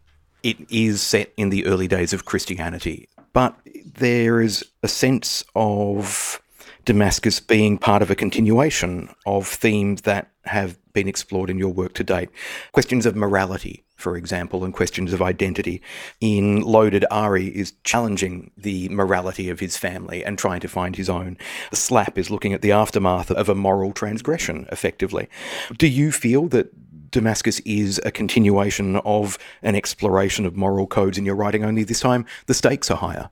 It 0.42 0.59
is 0.71 1.00
set 1.00 1.33
in 1.37 1.50
the 1.50 1.64
early 1.66 1.88
days 1.88 2.12
of 2.12 2.25
Christianity, 2.25 3.09
but 3.33 3.57
there 3.95 4.40
is 4.40 4.64
a 4.83 4.88
sense 4.88 5.45
of 5.54 6.40
Damascus 6.85 7.40
being 7.40 7.78
part 7.78 8.02
of 8.02 8.11
a 8.11 8.14
continuation 8.14 9.09
of 9.26 9.47
themes 9.47 10.02
that 10.02 10.30
have 10.45 10.78
been 10.92 11.09
explored 11.09 11.50
in 11.50 11.59
your 11.59 11.73
work 11.73 11.95
to 11.95 12.04
date. 12.04 12.30
Questions 12.73 13.07
of 13.07 13.14
morality, 13.14 13.85
for 13.98 14.16
example, 14.16 14.64
and 14.64 14.72
questions 14.72 15.12
of 15.12 15.20
identity. 15.20 15.82
In 16.20 16.62
Loaded, 16.62 17.04
Ari 17.10 17.48
is 17.48 17.72
challenging 17.82 18.52
the 18.56 18.88
morality 18.88 19.50
of 19.50 19.60
his 19.60 19.76
family 19.76 20.24
and 20.24 20.38
trying 20.38 20.60
to 20.60 20.68
find 20.68 20.96
his 20.96 21.10
own. 21.10 21.36
Slap 21.72 22.16
is 22.16 22.30
looking 22.30 22.52
at 22.54 22.62
the 22.62 22.72
aftermath 22.72 23.30
of 23.30 23.48
a 23.48 23.54
moral 23.54 23.92
transgression, 23.92 24.66
effectively. 24.70 25.28
Do 25.76 25.88
you 25.88 26.12
feel 26.12 26.46
that 26.48 26.72
Damascus 27.10 27.58
is 27.60 28.00
a 28.04 28.12
continuation 28.12 28.96
of 28.96 29.36
an 29.62 29.74
exploration 29.74 30.46
of 30.46 30.56
moral 30.56 30.86
codes 30.86 31.18
in 31.18 31.26
your 31.26 31.34
writing, 31.34 31.64
only 31.64 31.82
this 31.82 32.00
time 32.00 32.24
the 32.46 32.54
stakes 32.54 32.90
are 32.90 32.98
higher? 32.98 33.30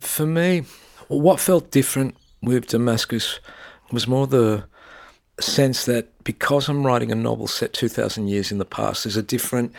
For 0.00 0.26
me, 0.26 0.64
what 1.08 1.38
felt 1.38 1.70
different 1.70 2.16
with 2.42 2.66
Damascus 2.66 3.38
was 3.92 4.08
more 4.08 4.26
the 4.26 4.64
sense 5.40 5.84
that 5.84 6.08
because 6.24 6.68
I'm 6.68 6.86
writing 6.86 7.12
a 7.12 7.14
novel 7.14 7.46
set 7.46 7.72
2,000 7.72 8.28
years 8.28 8.50
in 8.50 8.58
the 8.58 8.64
past, 8.64 9.04
there's 9.04 9.16
a 9.16 9.22
different 9.22 9.72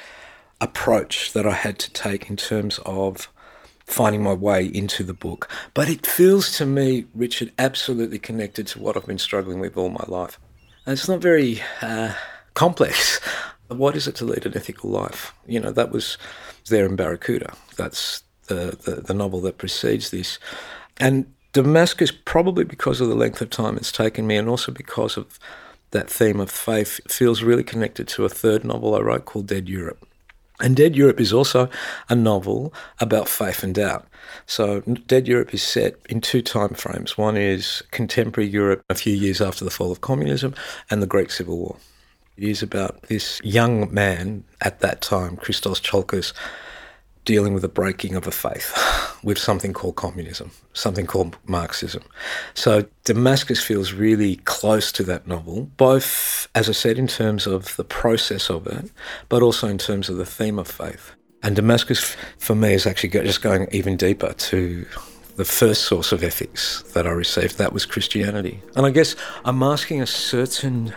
approach 0.61 1.33
that 1.33 1.45
I 1.45 1.53
had 1.53 1.79
to 1.79 1.91
take 1.91 2.29
in 2.29 2.35
terms 2.35 2.79
of 2.85 3.27
finding 3.85 4.21
my 4.21 4.33
way 4.33 4.65
into 4.65 5.03
the 5.03 5.13
book. 5.13 5.49
But 5.73 5.89
it 5.89 6.05
feels 6.05 6.57
to 6.57 6.65
me, 6.65 7.05
Richard, 7.15 7.51
absolutely 7.57 8.19
connected 8.19 8.67
to 8.67 8.79
what 8.79 8.97
I've 8.97 9.05
been 9.05 9.17
struggling 9.17 9.59
with 9.59 9.77
all 9.77 9.89
my 9.89 10.03
life. 10.07 10.39
And 10.85 10.93
it's 10.93 11.07
not 11.07 11.21
very 11.21 11.61
uh, 11.81 12.13
complex. 12.53 13.19
What 13.67 13.97
is 13.97 14.07
it 14.07 14.15
to 14.15 14.23
lead 14.23 14.45
an 14.45 14.55
ethical 14.55 14.89
life? 14.89 15.33
You 15.45 15.59
know, 15.59 15.73
that 15.73 15.91
was 15.91 16.17
there 16.69 16.85
in 16.85 16.95
Barracuda. 16.95 17.53
That's 17.75 18.23
the, 18.47 18.77
the, 18.81 19.01
the 19.01 19.13
novel 19.13 19.41
that 19.41 19.57
precedes 19.57 20.09
this. 20.09 20.39
And 21.01 21.25
Damascus, 21.57 22.11
probably 22.11 22.65
because 22.65 23.01
of 23.01 23.09
the 23.09 23.15
length 23.15 23.41
of 23.41 23.49
time 23.49 23.77
it's 23.77 23.91
taken 23.91 24.27
me, 24.27 24.37
and 24.37 24.47
also 24.47 24.71
because 24.71 25.17
of 25.17 25.39
that 25.89 26.07
theme 26.07 26.39
of 26.39 26.51
faith, 26.51 26.99
feels 27.11 27.41
really 27.41 27.63
connected 27.63 28.07
to 28.09 28.25
a 28.25 28.29
third 28.29 28.63
novel 28.63 28.93
I 28.93 28.99
wrote 28.99 29.25
called 29.25 29.47
Dead 29.47 29.67
Europe. 29.67 30.07
And 30.59 30.75
Dead 30.75 30.95
Europe 30.95 31.19
is 31.19 31.33
also 31.33 31.67
a 32.09 32.15
novel 32.15 32.71
about 32.99 33.27
faith 33.27 33.63
and 33.63 33.73
doubt. 33.73 34.07
So 34.45 34.81
Dead 34.81 35.27
Europe 35.27 35.51
is 35.51 35.63
set 35.63 35.95
in 36.09 36.21
two 36.21 36.43
time 36.43 36.75
frames. 36.75 37.17
One 37.17 37.35
is 37.35 37.81
contemporary 37.89 38.49
Europe 38.49 38.83
a 38.87 38.95
few 38.95 39.15
years 39.15 39.41
after 39.41 39.65
the 39.65 39.71
fall 39.71 39.91
of 39.91 40.01
communism 40.01 40.53
and 40.91 41.01
the 41.01 41.07
Greek 41.07 41.31
Civil 41.31 41.57
War. 41.57 41.77
It 42.37 42.43
is 42.43 42.61
about 42.61 43.01
this 43.03 43.41
young 43.43 43.91
man 43.91 44.43
at 44.61 44.79
that 44.81 45.01
time, 45.01 45.37
Christos 45.37 45.79
Tsiolkas, 45.79 46.33
dealing 47.27 47.53
with 47.53 47.61
the 47.61 47.67
breaking 47.67 48.15
of 48.15 48.25
a 48.25 48.31
faith 48.31 48.73
with 49.23 49.37
something 49.37 49.73
called 49.73 49.97
communism, 49.97 50.49
something 50.73 51.05
called 51.05 51.37
Marxism. 51.45 52.01
So 52.55 52.85
Damascus 53.03 53.61
feels 53.61 53.91
really 53.93 54.37
close 54.37 54.91
to 54.93 55.03
that 55.03 55.27
novel, 55.27 55.69
both, 55.75 56.47
as 56.55 56.69
I 56.69 56.71
said, 56.71 56.97
in 56.97 57.05
terms 57.05 57.45
of 57.45 57.75
the 57.75 57.83
process 57.83 58.49
of 58.49 58.65
it, 58.65 58.89
but 59.29 59.43
also 59.43 59.67
in 59.67 59.77
terms 59.77 60.09
of 60.09 60.15
the 60.15 60.25
theme 60.25 60.57
of 60.57 60.67
faith. 60.67 61.11
And 61.43 61.55
Damascus, 61.55 62.15
for 62.39 62.55
me, 62.55 62.73
is 62.73 62.87
actually 62.87 63.09
just 63.09 63.41
going 63.41 63.67
even 63.71 63.97
deeper 63.97 64.33
to 64.33 64.85
the 65.35 65.45
first 65.45 65.83
source 65.83 66.11
of 66.11 66.23
ethics 66.23 66.81
that 66.93 67.05
I 67.05 67.11
received. 67.11 67.57
That 67.57 67.73
was 67.73 67.85
Christianity. 67.85 68.61
And 68.75 68.85
I 68.85 68.89
guess 68.89 69.15
I'm 69.45 69.61
asking 69.61 70.01
a 70.01 70.07
certain 70.07 70.95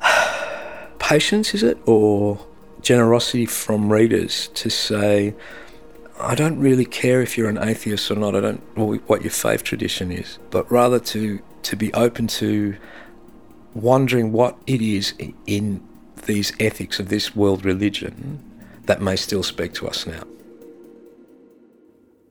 patience, 0.98 1.54
is 1.54 1.62
it? 1.62 1.78
Or 1.86 2.44
generosity 2.82 3.46
from 3.46 3.92
readers 3.92 4.48
to 4.54 4.70
say, 4.70 5.34
I 6.20 6.34
don't 6.34 6.58
really 6.58 6.84
care 6.84 7.22
if 7.22 7.36
you're 7.38 7.48
an 7.48 7.58
atheist 7.58 8.10
or 8.10 8.16
not. 8.16 8.36
I 8.36 8.40
don't 8.40 8.62
or 8.76 8.96
what 9.06 9.22
your 9.22 9.30
faith 9.30 9.62
tradition 9.62 10.12
is, 10.12 10.38
but 10.50 10.70
rather 10.70 10.98
to 10.98 11.40
to 11.62 11.76
be 11.76 11.92
open 11.94 12.26
to 12.26 12.76
wondering 13.74 14.32
what 14.32 14.58
it 14.66 14.82
is 14.82 15.14
in 15.46 15.82
these 16.26 16.52
ethics 16.60 17.00
of 17.00 17.08
this 17.08 17.34
world 17.34 17.64
religion 17.64 18.42
that 18.84 19.00
may 19.00 19.16
still 19.16 19.42
speak 19.42 19.72
to 19.74 19.88
us 19.88 20.06
now. 20.06 20.22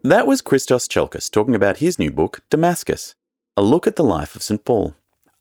That 0.04 0.28
was 0.28 0.42
Christos 0.42 0.88
Tsiolkas 0.88 1.30
talking 1.30 1.56
about 1.56 1.78
his 1.78 2.00
new 2.00 2.12
book, 2.12 2.42
Damascus, 2.50 3.16
a 3.56 3.62
look 3.62 3.86
at 3.86 3.96
the 3.96 4.04
life 4.04 4.36
of 4.36 4.44
St. 4.44 4.64
Paul. 4.64 4.96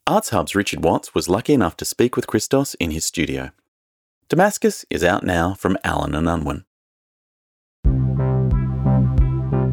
Arts 0.07 0.31
Hub's 0.31 0.55
Richard 0.55 0.85
Watts 0.85 1.15
was 1.15 1.29
lucky 1.29 1.53
enough 1.53 1.77
to 1.79 1.85
speak 1.85 2.17
with 2.17 2.27
Christos 2.27 2.75
in 2.75 2.91
his 2.91 3.05
studio. 3.05 3.53
Damascus 4.31 4.85
is 4.91 5.03
out 5.03 5.25
now 5.25 5.55
from 5.55 5.77
Allen 5.83 6.15
and 6.15 6.29
Unwin. 6.29 6.65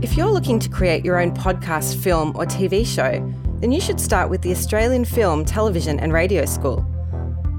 If 0.02 0.18
you're 0.18 0.32
looking 0.32 0.58
to 0.58 0.68
create 0.68 1.06
your 1.06 1.22
own 1.22 1.32
podcast, 1.32 2.02
film, 2.02 2.30
or 2.36 2.48
TV 2.48 2.84
show, 2.84 3.24
then 3.60 3.72
you 3.72 3.80
should 3.80 4.02
start 4.02 4.32
with 4.32 4.42
the 4.42 4.50
Australian 4.50 5.06
Film, 5.06 5.46
Television 5.46 6.00
and 6.00 6.12
Radio 6.12 6.44
School. 6.46 6.84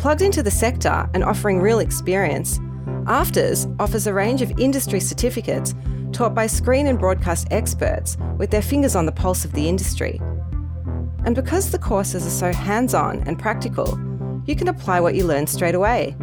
Plugged 0.01 0.23
into 0.23 0.43
the 0.43 0.51
sector 0.51 1.09
and 1.15 1.23
offering 1.23 1.61
real 1.61 1.79
experience, 1.79 2.59
AFTRS 3.05 3.77
offers 3.79 4.09
a 4.09 4.13
range 4.13 4.43
of 4.43 4.59
industry 4.59 4.99
certificates 4.99 5.77
taught 6.11 6.35
by 6.35 6.49
screen 6.49 6.89
and 6.89 6.99
broadcast 6.99 7.47
experts 7.53 8.17
with 8.39 8.51
their 8.51 8.61
fingers 8.61 8.97
on 8.97 9.07
the 9.07 9.13
pulse 9.13 9.45
of 9.45 9.53
the 9.53 9.69
industry. 9.69 10.21
And 11.25 11.37
because 11.37 11.71
the 11.71 11.79
courses 11.79 12.27
are 12.27 12.53
so 12.53 12.53
hands 12.53 12.93
on 12.93 13.23
and 13.29 13.39
practical, 13.39 13.97
you 14.47 14.57
can 14.57 14.67
apply 14.67 14.99
what 14.99 15.15
you 15.15 15.23
learn 15.23 15.47
straight 15.47 15.77
away 15.77 16.17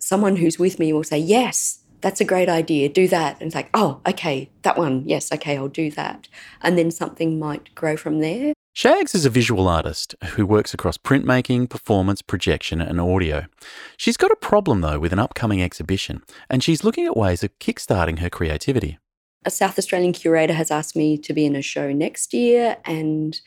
someone 0.00 0.34
who's 0.34 0.58
with 0.58 0.80
me 0.80 0.92
will 0.92 1.04
say, 1.04 1.18
Yes, 1.18 1.84
that's 2.00 2.20
a 2.20 2.24
great 2.24 2.48
idea, 2.48 2.88
do 2.88 3.06
that. 3.06 3.36
And 3.38 3.46
it's 3.46 3.54
like, 3.54 3.70
Oh, 3.72 4.00
okay, 4.08 4.50
that 4.62 4.76
one, 4.76 5.04
yes, 5.06 5.30
okay, 5.30 5.56
I'll 5.56 5.68
do 5.68 5.88
that. 5.92 6.26
And 6.62 6.76
then 6.76 6.90
something 6.90 7.38
might 7.38 7.72
grow 7.76 7.96
from 7.96 8.18
there. 8.18 8.54
Shags 8.78 9.12
is 9.12 9.26
a 9.26 9.28
visual 9.28 9.66
artist 9.66 10.14
who 10.24 10.46
works 10.46 10.72
across 10.72 10.96
printmaking, 10.96 11.68
performance, 11.68 12.22
projection, 12.22 12.80
and 12.80 13.00
audio. 13.00 13.46
She's 13.96 14.16
got 14.16 14.30
a 14.30 14.36
problem 14.36 14.82
though 14.82 15.00
with 15.00 15.12
an 15.12 15.18
upcoming 15.18 15.60
exhibition, 15.60 16.22
and 16.48 16.62
she's 16.62 16.84
looking 16.84 17.04
at 17.04 17.16
ways 17.16 17.42
of 17.42 17.58
kickstarting 17.58 18.20
her 18.20 18.30
creativity. 18.30 19.00
A 19.44 19.50
South 19.50 19.80
Australian 19.80 20.12
curator 20.12 20.52
has 20.52 20.70
asked 20.70 20.94
me 20.94 21.18
to 21.18 21.32
be 21.32 21.44
in 21.44 21.56
a 21.56 21.60
show 21.60 21.92
next 21.92 22.32
year, 22.32 22.76
and 22.84 23.40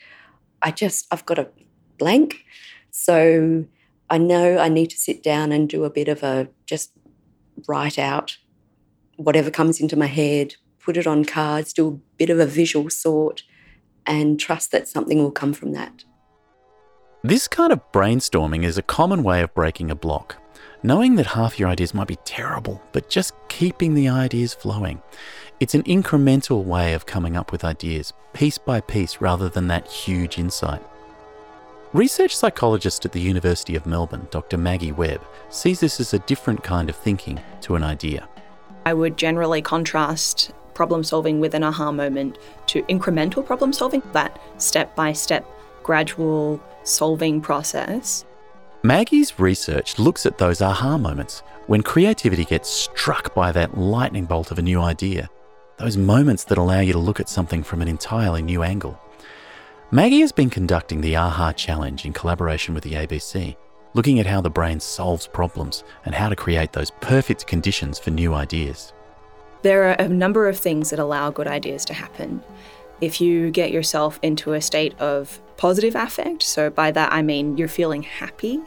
I 0.60 0.70
just, 0.70 1.06
I've 1.10 1.24
got 1.24 1.38
a 1.38 1.48
blank. 1.96 2.44
So 2.90 3.64
I 4.10 4.18
know 4.18 4.58
I 4.58 4.68
need 4.68 4.90
to 4.90 4.98
sit 4.98 5.22
down 5.22 5.50
and 5.50 5.66
do 5.66 5.84
a 5.84 5.90
bit 5.90 6.08
of 6.08 6.22
a 6.22 6.48
just 6.66 6.92
write 7.66 7.98
out 7.98 8.36
whatever 9.16 9.50
comes 9.50 9.80
into 9.80 9.96
my 9.96 10.08
head, 10.08 10.56
put 10.78 10.98
it 10.98 11.06
on 11.06 11.24
cards, 11.24 11.72
do 11.72 11.88
a 11.88 12.16
bit 12.18 12.28
of 12.28 12.38
a 12.38 12.44
visual 12.44 12.90
sort 12.90 13.44
and 14.06 14.38
trust 14.38 14.72
that 14.72 14.88
something 14.88 15.18
will 15.18 15.30
come 15.30 15.52
from 15.52 15.72
that. 15.72 16.04
This 17.22 17.46
kind 17.46 17.72
of 17.72 17.92
brainstorming 17.92 18.64
is 18.64 18.78
a 18.78 18.82
common 18.82 19.22
way 19.22 19.42
of 19.42 19.54
breaking 19.54 19.90
a 19.90 19.94
block. 19.94 20.36
Knowing 20.82 21.14
that 21.14 21.26
half 21.26 21.58
your 21.58 21.68
ideas 21.68 21.94
might 21.94 22.08
be 22.08 22.16
terrible, 22.24 22.82
but 22.90 23.08
just 23.08 23.32
keeping 23.48 23.94
the 23.94 24.08
ideas 24.08 24.52
flowing. 24.52 25.00
It's 25.60 25.76
an 25.76 25.84
incremental 25.84 26.64
way 26.64 26.92
of 26.94 27.06
coming 27.06 27.36
up 27.36 27.52
with 27.52 27.64
ideas, 27.64 28.12
piece 28.32 28.58
by 28.58 28.80
piece, 28.80 29.20
rather 29.20 29.48
than 29.48 29.68
that 29.68 29.86
huge 29.86 30.38
insight. 30.38 30.82
Research 31.92 32.34
psychologist 32.34 33.04
at 33.04 33.12
the 33.12 33.20
University 33.20 33.76
of 33.76 33.86
Melbourne, 33.86 34.26
Dr. 34.32 34.58
Maggie 34.58 34.90
Webb, 34.90 35.20
sees 35.50 35.78
this 35.78 36.00
as 36.00 36.12
a 36.14 36.18
different 36.20 36.64
kind 36.64 36.90
of 36.90 36.96
thinking 36.96 37.38
to 37.60 37.76
an 37.76 37.84
idea. 37.84 38.28
I 38.84 38.94
would 38.94 39.16
generally 39.16 39.62
contrast 39.62 40.52
problem 40.74 41.04
solving 41.04 41.40
with 41.40 41.54
an 41.54 41.62
aha 41.62 41.92
moment 41.92 42.38
to 42.66 42.82
incremental 42.84 43.44
problem 43.44 43.72
solving, 43.72 44.02
that 44.12 44.40
step 44.58 44.94
by 44.94 45.12
step, 45.12 45.46
gradual 45.82 46.60
solving 46.84 47.40
process. 47.40 48.24
Maggie's 48.82 49.38
research 49.38 49.98
looks 49.98 50.26
at 50.26 50.38
those 50.38 50.60
aha 50.60 50.98
moments 50.98 51.42
when 51.66 51.82
creativity 51.82 52.44
gets 52.44 52.68
struck 52.68 53.34
by 53.34 53.52
that 53.52 53.78
lightning 53.78 54.24
bolt 54.24 54.50
of 54.50 54.58
a 54.58 54.62
new 54.62 54.80
idea, 54.80 55.30
those 55.78 55.96
moments 55.96 56.44
that 56.44 56.58
allow 56.58 56.80
you 56.80 56.92
to 56.92 56.98
look 56.98 57.20
at 57.20 57.28
something 57.28 57.62
from 57.62 57.80
an 57.80 57.88
entirely 57.88 58.42
new 58.42 58.62
angle. 58.62 58.98
Maggie 59.92 60.20
has 60.20 60.32
been 60.32 60.50
conducting 60.50 61.00
the 61.00 61.16
AHA 61.16 61.52
Challenge 61.52 62.04
in 62.04 62.12
collaboration 62.12 62.74
with 62.74 62.82
the 62.82 62.94
ABC, 62.94 63.54
looking 63.94 64.18
at 64.18 64.26
how 64.26 64.40
the 64.40 64.50
brain 64.50 64.80
solves 64.80 65.26
problems 65.26 65.84
and 66.04 66.14
how 66.14 66.28
to 66.28 66.36
create 66.36 66.72
those 66.72 66.90
perfect 67.00 67.46
conditions 67.46 67.98
for 67.98 68.10
new 68.10 68.34
ideas. 68.34 68.92
There 69.62 69.84
are 69.84 69.92
a 69.92 70.08
number 70.08 70.48
of 70.48 70.58
things 70.58 70.90
that 70.90 70.98
allow 70.98 71.30
good 71.30 71.46
ideas 71.46 71.84
to 71.86 71.94
happen. 71.94 72.42
If 73.00 73.20
you 73.20 73.50
get 73.50 73.70
yourself 73.70 74.18
into 74.22 74.52
a 74.52 74.60
state 74.60 74.98
of 74.98 75.40
positive 75.56 75.94
affect, 75.94 76.42
so 76.42 76.68
by 76.68 76.90
that 76.90 77.12
I 77.12 77.22
mean 77.22 77.56
you're 77.56 77.68
feeling 77.68 78.02
happy 78.02 78.60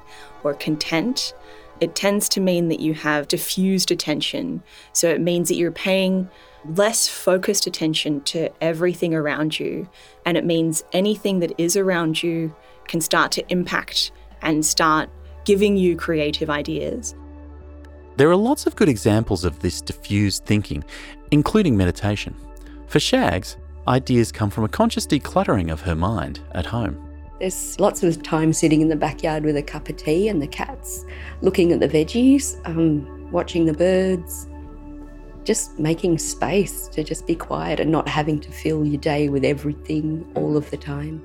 or 0.43 0.53
content, 0.53 1.33
it 1.81 1.95
tends 1.95 2.29
to 2.29 2.39
mean 2.39 2.69
that 2.69 2.79
you 2.79 2.93
have 2.93 3.27
diffused 3.27 3.91
attention. 3.91 4.63
So 4.93 5.09
it 5.09 5.19
means 5.19 5.49
that 5.49 5.55
you're 5.55 5.71
paying 5.71 6.29
less 6.65 7.07
focused 7.07 7.67
attention 7.67 8.21
to 8.21 8.49
everything 8.61 9.13
around 9.13 9.59
you. 9.59 9.89
And 10.25 10.37
it 10.37 10.45
means 10.45 10.83
anything 10.93 11.39
that 11.39 11.53
is 11.57 11.75
around 11.75 12.23
you 12.23 12.55
can 12.87 13.01
start 13.01 13.31
to 13.33 13.51
impact 13.51 14.11
and 14.41 14.65
start 14.65 15.09
giving 15.43 15.75
you 15.75 15.95
creative 15.97 16.49
ideas. 16.49 17.15
There 18.17 18.29
are 18.29 18.35
lots 18.35 18.65
of 18.65 18.77
good 18.77 18.87
examples 18.87 19.43
of 19.43 19.59
this 19.59 19.81
diffused 19.81 20.45
thinking, 20.45 20.85
including 21.31 21.75
meditation. 21.75 22.33
For 22.87 22.99
Shags, 22.99 23.57
ideas 23.89 24.31
come 24.31 24.49
from 24.49 24.63
a 24.63 24.69
conscious 24.69 25.05
decluttering 25.05 25.69
of 25.69 25.81
her 25.81 25.95
mind 25.95 26.39
at 26.53 26.65
home. 26.65 27.01
There's 27.39 27.77
lots 27.77 28.03
of 28.03 28.23
time 28.23 28.53
sitting 28.53 28.79
in 28.79 28.87
the 28.87 28.95
backyard 28.95 29.43
with 29.43 29.57
a 29.57 29.61
cup 29.61 29.89
of 29.89 29.97
tea 29.97 30.29
and 30.29 30.41
the 30.41 30.47
cats, 30.47 31.03
looking 31.41 31.73
at 31.73 31.81
the 31.81 31.89
veggies, 31.89 32.55
um, 32.65 33.29
watching 33.33 33.65
the 33.65 33.73
birds, 33.73 34.47
just 35.43 35.77
making 35.77 36.17
space 36.17 36.87
to 36.87 37.03
just 37.03 37.27
be 37.27 37.35
quiet 37.35 37.81
and 37.81 37.91
not 37.91 38.07
having 38.07 38.39
to 38.39 38.51
fill 38.51 38.85
your 38.85 39.01
day 39.01 39.27
with 39.27 39.43
everything 39.43 40.25
all 40.35 40.55
of 40.55 40.71
the 40.71 40.77
time. 40.77 41.21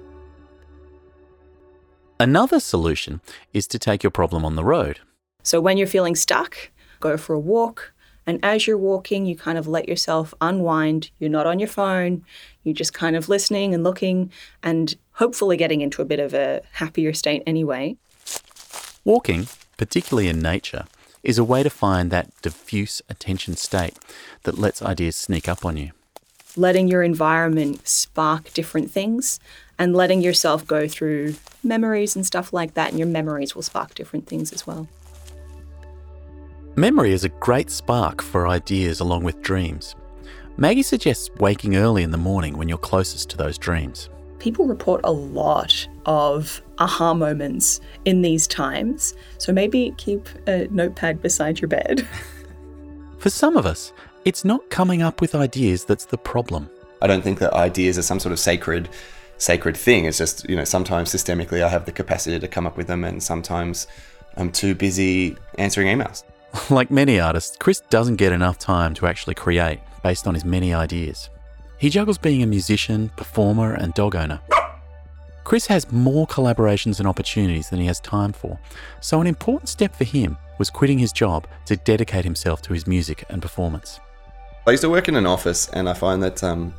Another 2.19 2.59
solution 2.59 3.21
is 3.53 3.69
to 3.69 3.79
take 3.79 4.03
your 4.03 4.11
problem 4.11 4.45
on 4.45 4.57
the 4.57 4.65
road. 4.65 4.99
So 5.45 5.61
when 5.61 5.79
you're 5.79 5.87
feeling 5.87 6.17
stuck, 6.17 6.71
go 7.01 7.17
for 7.17 7.35
a 7.35 7.41
walk. 7.41 7.93
And 8.27 8.39
as 8.45 8.67
you're 8.67 8.79
walking, 8.79 9.27
you 9.27 9.35
kind 9.35 9.59
of 9.59 9.67
let 9.67 9.89
yourself 9.89 10.35
unwind. 10.41 11.11
You're 11.19 11.31
not 11.31 11.47
on 11.47 11.59
your 11.59 11.69
phone. 11.69 12.25
You're 12.63 12.75
just 12.75 12.95
kind 12.95 13.17
of 13.17 13.29
listening 13.29 13.75
and 13.75 13.83
looking 13.83 14.31
and 14.63 14.95
hopefully 15.13 15.57
getting 15.57 15.81
into 15.81 16.03
a 16.03 16.05
bit 16.05 16.21
of 16.21 16.35
a 16.35 16.61
happier 16.73 17.13
state 17.13 17.43
anyway. 17.47 17.97
Walking, 19.05 19.49
particularly 19.77 20.29
in 20.29 20.41
nature, 20.41 20.85
is 21.23 21.39
a 21.39 21.45
way 21.45 21.63
to 21.63 21.71
find 21.71 22.11
that 22.11 22.31
diffuse 22.43 23.03
attention 23.09 23.57
state 23.57 23.99
that 24.45 24.59
lets 24.59 24.83
ideas 24.83 25.17
sneak 25.17 25.49
up 25.49 25.65
on 25.65 25.77
you. 25.77 25.91
Letting 26.57 26.89
your 26.89 27.03
environment 27.03 27.87
spark 27.89 28.53
different 28.53 28.91
things 28.91 29.41
and 29.79 29.95
letting 29.97 30.21
yourself 30.21 30.67
go 30.67 30.87
through 30.87 31.35
memories 31.63 32.15
and 32.15 32.27
stuff 32.27 32.53
like 32.53 32.75
that, 32.75 32.91
and 32.91 32.99
your 32.99 33.09
memories 33.09 33.55
will 33.55 33.63
spark 33.63 33.95
different 33.95 34.27
things 34.27 34.53
as 34.53 34.67
well. 34.67 34.89
Memory 36.77 37.11
is 37.13 37.25
a 37.25 37.29
great 37.29 37.69
spark 37.69 38.23
for 38.23 38.47
ideas 38.47 39.01
along 39.01 39.25
with 39.25 39.43
dreams. 39.43 39.97
Maggie 40.57 40.85
suggests 40.85 41.29
waking 41.41 41.75
early 41.75 42.05
in 42.05 42.13
the 42.13 42.17
morning 42.17 42.57
when 42.57 42.69
you're 42.69 42.79
closest 42.79 43.29
to 43.31 43.37
those 43.37 43.59
dreams. 43.59 44.09
People 44.39 44.67
report 44.67 45.01
a 45.03 45.11
lot 45.11 45.89
of 46.07 46.63
aha 46.79 47.13
moments 47.13 47.81
in 48.05 48.23
these 48.23 48.47
times, 48.47 49.15
so 49.37 49.53
maybe 49.53 49.93
keep 49.99 50.29
a 50.47 50.69
notepad 50.71 51.21
beside 51.21 51.61
your 51.61 51.67
bed. 51.67 52.07
For 53.19 53.31
some 53.31 53.57
of 53.57 53.67
us, 53.67 53.93
it's 54.25 54.45
not 54.45 54.71
coming 54.71 55.03
up 55.03 55.21
with 55.21 55.35
ideas 55.35 55.85
that's 55.85 56.05
the 56.05 56.19
problem. 56.19 56.71
I 57.03 57.09
don't 57.09 57.23
think 57.23 57.41
that 57.41 57.53
ideas 57.53 57.99
are 57.99 58.03
some 58.03 58.21
sort 58.21 58.33
of 58.33 58.39
sacred 58.39 58.89
sacred 59.39 59.77
thing. 59.77 60.05
It's 60.05 60.19
just, 60.19 60.49
you 60.49 60.55
know, 60.55 60.65
sometimes 60.65 61.13
systemically 61.13 61.65
I 61.65 61.69
have 61.69 61.85
the 61.87 61.93
capacity 61.93 62.39
to 62.39 62.47
come 62.47 62.67
up 62.67 62.77
with 62.77 62.87
them 62.87 63.03
and 63.03 63.21
sometimes 63.21 63.89
I'm 64.37 64.53
too 64.53 64.75
busy 64.75 65.37
answering 65.59 65.89
emails. 65.89 66.23
Like 66.71 66.91
many 66.91 67.19
artists, 67.21 67.57
Chris 67.57 67.81
doesn't 67.91 68.17
get 68.17 68.33
enough 68.33 68.59
time 68.59 68.95
to 68.95 69.07
actually 69.07 69.35
create 69.35 69.81
based 70.03 70.27
on 70.27 70.35
his 70.35 70.45
many 70.45 70.73
ideas. 70.73 71.31
He 71.79 71.91
juggles 71.91 72.19
being 72.19 72.43
a 72.43 72.47
musician, 72.47 73.11
performer, 73.17 73.75
and 73.75 73.95
dog 73.95 74.15
owner. 74.15 74.41
Chris 75.45 75.67
has 75.67 75.91
more 75.91 76.27
collaborations 76.27 76.99
and 76.99 77.09
opportunities 77.09 77.71
than 77.71 77.81
he 77.81 77.87
has 77.87 77.99
time 78.01 78.33
for, 78.33 78.59
so 79.01 79.21
an 79.21 79.27
important 79.27 79.69
step 79.69 79.95
for 79.97 80.05
him 80.05 80.37
was 80.59 80.71
quitting 80.71 80.99
his 80.99 81.13
job 81.13 81.47
to 81.65 81.77
dedicate 81.77 82.25
himself 82.25 82.63
to 82.63 82.73
his 82.73 82.87
music 82.87 83.25
and 83.31 83.41
performance. 83.41 83.99
I 84.67 84.73
used 84.73 84.83
to 84.83 84.91
work 84.91 85.09
in 85.09 85.17
an 85.17 85.27
office, 85.27 85.69
and 85.71 85.89
I 85.89 85.95
find 85.95 86.23
that 86.23 86.45
um, 86.45 86.75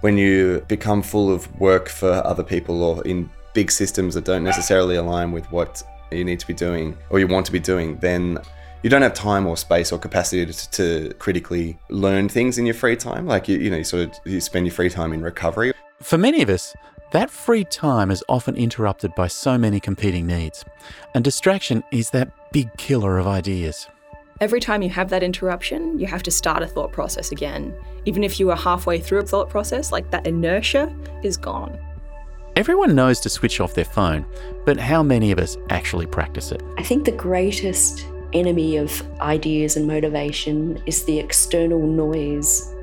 when 0.00 0.16
you 0.16 0.64
become 0.68 1.02
full 1.02 1.32
of 1.32 1.60
work 1.60 1.88
for 1.88 2.10
other 2.26 2.42
people 2.42 2.82
or 2.82 3.06
in 3.06 3.30
big 3.52 3.70
systems 3.70 4.14
that 4.14 4.24
don't 4.24 4.44
necessarily 4.44 4.96
align 4.96 5.32
with 5.32 5.44
what 5.52 5.82
you 6.10 6.24
need 6.24 6.40
to 6.40 6.46
be 6.46 6.54
doing 6.54 6.96
or 7.10 7.20
you 7.20 7.26
want 7.26 7.44
to 7.46 7.52
be 7.52 7.60
doing, 7.60 7.96
then 7.98 8.38
you 8.82 8.90
don't 8.90 9.02
have 9.02 9.14
time 9.14 9.46
or 9.46 9.56
space 9.56 9.92
or 9.92 9.98
capacity 9.98 10.46
to, 10.46 10.70
to, 10.70 11.14
critically 11.14 11.78
learn 11.88 12.28
things 12.28 12.58
in 12.58 12.66
your 12.66 12.74
free 12.74 12.96
time. 12.96 13.26
Like 13.26 13.48
you, 13.48 13.58
you 13.58 13.70
know, 13.70 13.78
you 13.78 13.84
sort 13.84 14.02
of 14.04 14.20
you 14.24 14.40
spend 14.40 14.66
your 14.66 14.74
free 14.74 14.90
time 14.90 15.12
in 15.12 15.22
recovery. 15.22 15.72
For 16.00 16.16
many 16.16 16.42
of 16.42 16.48
us, 16.48 16.74
that 17.12 17.30
free 17.30 17.64
time 17.64 18.10
is 18.10 18.24
often 18.28 18.56
interrupted 18.56 19.14
by 19.14 19.26
so 19.26 19.58
many 19.58 19.80
competing 19.80 20.26
needs, 20.26 20.64
and 21.14 21.24
distraction 21.24 21.82
is 21.90 22.10
that 22.10 22.52
big 22.52 22.74
killer 22.76 23.18
of 23.18 23.26
ideas. 23.26 23.88
Every 24.40 24.60
time 24.60 24.80
you 24.80 24.88
have 24.88 25.10
that 25.10 25.22
interruption, 25.22 25.98
you 25.98 26.06
have 26.06 26.22
to 26.22 26.30
start 26.30 26.62
a 26.62 26.66
thought 26.66 26.92
process 26.92 27.30
again. 27.30 27.74
Even 28.06 28.24
if 28.24 28.40
you 28.40 28.50
are 28.50 28.56
halfway 28.56 28.98
through 28.98 29.18
a 29.18 29.26
thought 29.26 29.50
process, 29.50 29.92
like 29.92 30.10
that 30.12 30.26
inertia 30.26 30.94
is 31.22 31.36
gone. 31.36 31.78
Everyone 32.56 32.94
knows 32.94 33.20
to 33.20 33.28
switch 33.28 33.60
off 33.60 33.74
their 33.74 33.84
phone, 33.84 34.24
but 34.64 34.78
how 34.78 35.02
many 35.02 35.30
of 35.30 35.38
us 35.38 35.56
actually 35.68 36.06
practice 36.06 36.52
it? 36.52 36.62
I 36.78 36.82
think 36.82 37.04
the 37.04 37.12
greatest 37.12 38.06
enemy 38.32 38.76
of 38.76 39.02
ideas 39.20 39.76
and 39.76 39.86
motivation 39.86 40.82
is 40.86 41.04
the 41.04 41.18
external 41.18 41.86
noise. 41.86 42.74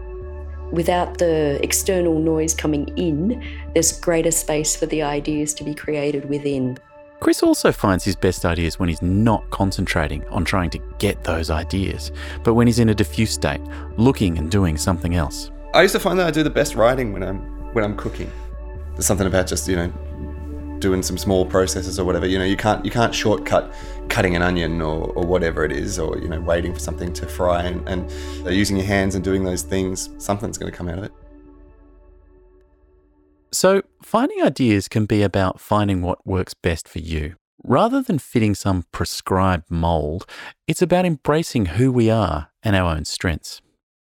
Without 0.72 1.18
the 1.18 1.60
external 1.64 2.20
noise 2.20 2.54
coming 2.54 2.88
in, 2.98 3.42
there's 3.74 4.00
greater 4.00 4.32
space 4.32 4.76
for 4.76 4.86
the 4.86 5.02
ideas 5.02 5.54
to 5.56 5.64
be 5.64 5.74
created 5.74 6.28
within. 6.30 6.78
Chris 7.20 7.42
also 7.42 7.72
finds 7.72 8.04
his 8.04 8.16
best 8.16 8.46
ideas 8.46 8.78
when 8.78 8.90
he's 8.90 9.02
not 9.02 9.50
concentrating 9.50 10.24
on 10.28 10.46
trying 10.46 10.70
to 10.70 10.80
get 11.00 11.24
those 11.24 11.50
ideas, 11.50 12.12
but 12.44 12.54
when 12.54 12.68
he's 12.68 12.80
in 12.80 12.90
a 12.90 12.96
diffuse 12.96 13.32
state, 13.32 13.62
looking 13.98 14.38
and 14.38 14.52
doing 14.52 14.78
something 14.78 15.16
else. 15.16 15.52
I 15.74 15.82
used 15.82 15.94
to 15.94 16.00
find 16.00 16.20
that 16.20 16.28
I 16.28 16.32
do 16.32 16.44
the 16.44 16.50
best 16.50 16.76
writing 16.76 17.14
when 17.14 17.24
I'm 17.24 17.40
when 17.74 17.84
I'm 17.84 17.98
cooking. 17.98 18.32
There's 18.94 19.06
something 19.06 19.28
about 19.28 19.48
just 19.48 19.68
you 19.68 19.76
know 19.76 19.94
doing 20.80 21.02
some 21.02 21.18
small 21.18 21.46
processes 21.46 22.00
or 22.00 22.06
whatever. 22.06 22.26
You 22.26 22.40
know, 22.40 22.46
you 22.46 22.58
can't 22.58 22.84
you 22.86 22.92
can't 22.92 23.14
shortcut 23.14 23.74
cutting 24.10 24.36
an 24.36 24.42
onion 24.42 24.82
or, 24.82 25.12
or 25.12 25.26
whatever 25.26 25.66
it 25.66 25.72
is, 25.72 26.00
or 26.00 26.18
you 26.18 26.28
know 26.28 26.40
waiting 26.40 26.74
for 26.74 26.80
something 26.80 27.14
to 27.14 27.28
fry 27.28 27.64
and, 27.64 27.88
and 27.88 28.12
uh, 28.46 28.50
using 28.50 28.78
your 28.78 28.86
hands 28.86 29.16
and 29.16 29.24
doing 29.24 29.44
those 29.44 29.62
things. 29.62 30.10
Something's 30.18 30.58
going 30.58 30.72
to 30.72 30.78
come 30.78 30.90
out 30.90 30.98
of 30.98 31.04
it. 31.04 31.12
So, 33.52 33.82
finding 34.04 34.42
ideas 34.42 34.88
can 34.88 35.06
be 35.06 35.24
about 35.24 35.60
finding 35.60 36.02
what 36.02 36.26
works 36.26 36.54
best 36.54 36.88
for 36.88 37.00
you. 37.00 37.36
Rather 37.64 38.02
than 38.02 38.20
fitting 38.20 38.54
some 38.54 38.86
prescribed 38.92 39.72
mold, 39.72 40.26
it's 40.68 40.82
about 40.82 41.06
embracing 41.06 41.66
who 41.66 41.92
we 41.92 42.10
are 42.10 42.50
and 42.62 42.76
our 42.76 42.96
own 42.96 43.06
strengths. 43.06 43.62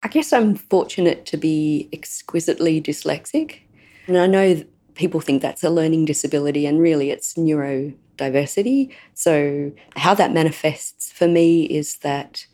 I 0.02 0.08
guess 0.08 0.32
I'm 0.32 0.54
fortunate 0.54 1.26
to 1.26 1.36
be 1.36 1.88
exquisitely 1.92 2.80
dyslexic. 2.80 3.58
And 4.06 4.18
I 4.18 4.26
know 4.26 4.64
people 4.94 5.20
think 5.20 5.42
that's 5.42 5.64
a 5.64 5.70
learning 5.70 6.04
disability, 6.04 6.66
and 6.66 6.80
really 6.80 7.10
it's 7.10 7.34
neurodiversity. 7.34 8.94
So, 9.14 9.72
how 9.96 10.14
that 10.14 10.32
manifests 10.32 11.12
for 11.12 11.28
me 11.28 11.64
is 11.64 11.96
that 11.98 12.46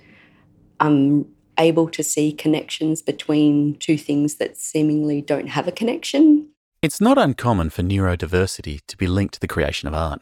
I'm 0.81 1.27
able 1.59 1.89
to 1.91 2.03
see 2.03 2.33
connections 2.33 3.03
between 3.03 3.77
two 3.79 3.99
things 3.99 4.37
that 4.37 4.57
seemingly 4.57 5.21
don't 5.21 5.49
have 5.49 5.67
a 5.67 5.73
connection. 5.73 6.49
It's 6.81 7.01
not 7.01 7.19
uncommon 7.19 7.71
for 7.71 7.83
neurodiversity 7.83 8.81
to 8.87 8.97
be 8.97 9.09
linked 9.09 9.35
to 9.35 9.41
the 9.41 9.49
creation 9.49 9.89
of 9.89 9.95
art. 9.95 10.21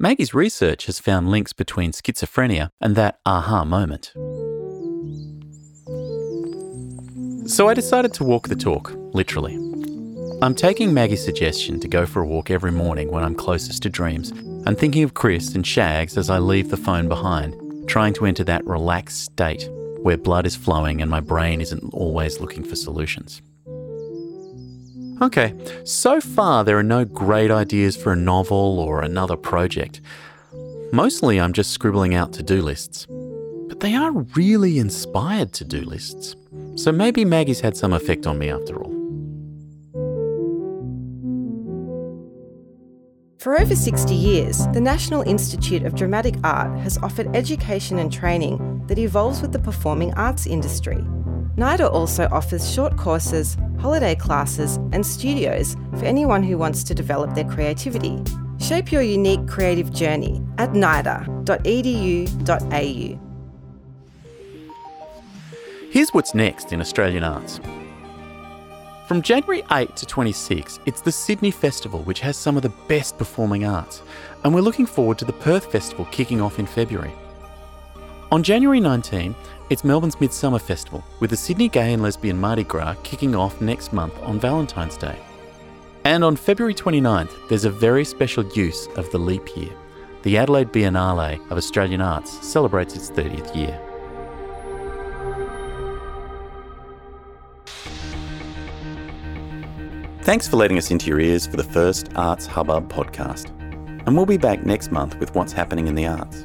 Maggie's 0.00 0.34
research 0.34 0.86
has 0.86 0.98
found 0.98 1.30
links 1.30 1.52
between 1.52 1.92
schizophrenia 1.92 2.70
and 2.80 2.96
that 2.96 3.20
aha 3.24 3.64
moment. 3.64 4.12
So 7.48 7.68
I 7.68 7.74
decided 7.74 8.14
to 8.14 8.24
walk 8.24 8.48
the 8.48 8.56
talk, 8.56 8.92
literally. 9.12 9.69
I'm 10.42 10.54
taking 10.54 10.94
Maggie's 10.94 11.22
suggestion 11.22 11.80
to 11.80 11.88
go 11.88 12.06
for 12.06 12.22
a 12.22 12.26
walk 12.26 12.50
every 12.50 12.72
morning 12.72 13.10
when 13.10 13.22
I'm 13.22 13.34
closest 13.34 13.82
to 13.82 13.90
dreams 13.90 14.30
and 14.30 14.78
thinking 14.78 15.02
of 15.02 15.12
Chris 15.12 15.54
and 15.54 15.66
Shags 15.66 16.16
as 16.16 16.30
I 16.30 16.38
leave 16.38 16.70
the 16.70 16.78
phone 16.78 17.08
behind, 17.08 17.54
trying 17.86 18.14
to 18.14 18.24
enter 18.24 18.42
that 18.44 18.66
relaxed 18.66 19.22
state 19.22 19.68
where 20.00 20.16
blood 20.16 20.46
is 20.46 20.56
flowing 20.56 21.02
and 21.02 21.10
my 21.10 21.20
brain 21.20 21.60
isn't 21.60 21.92
always 21.92 22.40
looking 22.40 22.64
for 22.64 22.74
solutions. 22.74 23.42
Okay, 25.20 25.52
so 25.84 26.22
far 26.22 26.64
there 26.64 26.78
are 26.78 26.82
no 26.82 27.04
great 27.04 27.50
ideas 27.50 27.94
for 27.94 28.14
a 28.14 28.16
novel 28.16 28.80
or 28.80 29.02
another 29.02 29.36
project. 29.36 30.00
Mostly 30.90 31.38
I'm 31.38 31.52
just 31.52 31.72
scribbling 31.72 32.14
out 32.14 32.32
to 32.32 32.42
do 32.42 32.62
lists. 32.62 33.06
But 33.68 33.80
they 33.80 33.94
are 33.94 34.12
really 34.34 34.78
inspired 34.78 35.52
to 35.52 35.64
do 35.66 35.82
lists. 35.82 36.34
So 36.76 36.92
maybe 36.92 37.26
Maggie's 37.26 37.60
had 37.60 37.76
some 37.76 37.92
effect 37.92 38.26
on 38.26 38.38
me 38.38 38.48
after 38.48 38.82
all. 38.82 38.99
For 43.40 43.58
over 43.58 43.74
60 43.74 44.14
years, 44.14 44.66
the 44.74 44.82
National 44.82 45.22
Institute 45.22 45.84
of 45.84 45.94
Dramatic 45.94 46.34
Art 46.44 46.78
has 46.80 46.98
offered 46.98 47.34
education 47.34 47.98
and 47.98 48.12
training 48.12 48.84
that 48.86 48.98
evolves 48.98 49.40
with 49.40 49.52
the 49.52 49.58
performing 49.58 50.12
arts 50.12 50.46
industry. 50.46 51.02
NIDA 51.56 51.90
also 51.90 52.28
offers 52.32 52.70
short 52.70 52.98
courses, 52.98 53.56
holiday 53.78 54.14
classes, 54.14 54.76
and 54.92 55.06
studios 55.06 55.74
for 55.92 56.04
anyone 56.04 56.42
who 56.42 56.58
wants 56.58 56.84
to 56.84 56.94
develop 56.94 57.34
their 57.34 57.46
creativity. 57.46 58.22
Shape 58.58 58.92
your 58.92 59.00
unique 59.00 59.48
creative 59.48 59.90
journey 59.90 60.42
at 60.58 60.72
nida.edu.au. 60.72 61.40
Here's 65.90 66.10
what's 66.10 66.34
next 66.34 66.74
in 66.74 66.82
Australian 66.82 67.24
arts. 67.24 67.58
From 69.10 69.22
January 69.22 69.64
8 69.72 69.96
to 69.96 70.06
26, 70.06 70.78
it's 70.86 71.00
the 71.00 71.10
Sydney 71.10 71.50
Festival, 71.50 72.02
which 72.02 72.20
has 72.20 72.36
some 72.36 72.56
of 72.56 72.62
the 72.62 72.68
best 72.86 73.18
performing 73.18 73.64
arts, 73.64 74.02
and 74.44 74.54
we're 74.54 74.60
looking 74.60 74.86
forward 74.86 75.18
to 75.18 75.24
the 75.24 75.32
Perth 75.32 75.72
Festival 75.72 76.04
kicking 76.12 76.40
off 76.40 76.60
in 76.60 76.66
February. 76.66 77.10
On 78.30 78.40
January 78.40 78.78
19, 78.78 79.34
it's 79.68 79.82
Melbourne's 79.82 80.14
Midsumma 80.14 80.60
Festival, 80.60 81.02
with 81.18 81.30
the 81.30 81.36
Sydney 81.36 81.68
Gay 81.68 81.92
and 81.92 82.04
Lesbian 82.04 82.38
Mardi 82.38 82.62
Gras 82.62 82.94
kicking 83.02 83.34
off 83.34 83.60
next 83.60 83.92
month 83.92 84.16
on 84.22 84.38
Valentine's 84.38 84.96
Day. 84.96 85.18
And 86.04 86.22
on 86.22 86.36
February 86.36 86.74
29th, 86.74 87.48
there's 87.48 87.64
a 87.64 87.70
very 87.70 88.04
special 88.04 88.46
use 88.52 88.86
of 88.94 89.10
the 89.10 89.18
leap 89.18 89.56
year. 89.56 89.72
The 90.22 90.38
Adelaide 90.38 90.72
Biennale 90.72 91.44
of 91.50 91.58
Australian 91.58 92.00
Arts 92.00 92.46
celebrates 92.46 92.94
its 92.94 93.10
30th 93.10 93.56
year. 93.56 93.89
Thanks 100.22 100.46
for 100.46 100.56
letting 100.56 100.76
us 100.76 100.90
into 100.90 101.06
your 101.06 101.18
ears 101.18 101.46
for 101.46 101.56
the 101.56 101.64
first 101.64 102.10
Arts 102.14 102.44
Hubbub 102.46 102.92
podcast. 102.92 103.48
And 104.06 104.14
we'll 104.14 104.26
be 104.26 104.36
back 104.36 104.66
next 104.66 104.92
month 104.92 105.18
with 105.18 105.34
what's 105.34 105.52
happening 105.52 105.88
in 105.88 105.94
the 105.94 106.06
arts. 106.06 106.44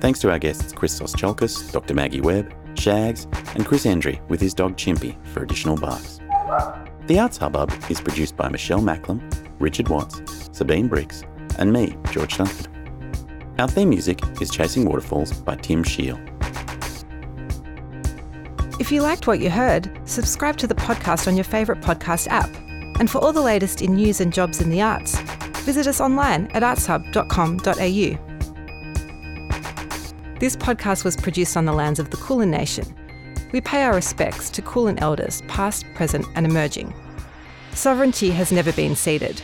Thanks 0.00 0.18
to 0.20 0.30
our 0.30 0.38
guests 0.38 0.72
Christos 0.72 1.14
Tsiolkas, 1.14 1.70
Dr. 1.72 1.92
Maggie 1.94 2.22
Webb, 2.22 2.54
Shags, 2.74 3.26
and 3.54 3.66
Chris 3.66 3.84
Endrey 3.84 4.26
with 4.30 4.40
his 4.40 4.54
dog 4.54 4.76
Chimpy 4.76 5.14
for 5.26 5.42
additional 5.42 5.76
barks. 5.76 6.20
The 7.06 7.18
Arts 7.18 7.36
Hubbub 7.36 7.70
is 7.90 8.00
produced 8.00 8.34
by 8.36 8.48
Michelle 8.48 8.80
Macklem, 8.80 9.20
Richard 9.58 9.88
Watts, 9.88 10.22
Sabine 10.52 10.88
Bricks, 10.88 11.22
and 11.58 11.70
me, 11.70 11.94
George 12.12 12.38
Dunford. 12.38 12.68
Our 13.60 13.68
theme 13.68 13.90
music 13.90 14.20
is 14.40 14.50
Chasing 14.50 14.86
Waterfalls 14.86 15.32
by 15.42 15.56
Tim 15.56 15.84
Scheel. 15.84 16.18
If 18.80 18.90
you 18.90 19.02
liked 19.02 19.26
what 19.26 19.38
you 19.38 19.50
heard, 19.50 20.00
subscribe 20.08 20.56
to 20.56 20.66
the 20.66 20.74
podcast 20.74 21.28
on 21.28 21.36
your 21.36 21.44
favourite 21.44 21.82
podcast 21.82 22.26
app. 22.28 22.50
And 22.98 23.10
for 23.10 23.18
all 23.18 23.32
the 23.32 23.42
latest 23.42 23.82
in 23.82 23.94
news 23.94 24.20
and 24.20 24.32
jobs 24.32 24.60
in 24.60 24.70
the 24.70 24.82
arts, 24.82 25.18
visit 25.60 25.86
us 25.86 26.00
online 26.00 26.46
at 26.54 26.62
artshub.com.au. 26.62 28.32
This 30.38 30.56
podcast 30.56 31.04
was 31.04 31.16
produced 31.16 31.56
on 31.56 31.66
the 31.66 31.72
lands 31.72 32.00
of 32.00 32.10
the 32.10 32.16
Kulin 32.16 32.50
Nation. 32.50 32.84
We 33.52 33.60
pay 33.60 33.82
our 33.82 33.94
respects 33.94 34.50
to 34.50 34.62
Kulin 34.62 34.98
elders, 34.98 35.42
past, 35.42 35.84
present, 35.94 36.26
and 36.34 36.46
emerging. 36.46 36.92
Sovereignty 37.74 38.30
has 38.30 38.50
never 38.50 38.72
been 38.72 38.96
ceded. 38.96 39.40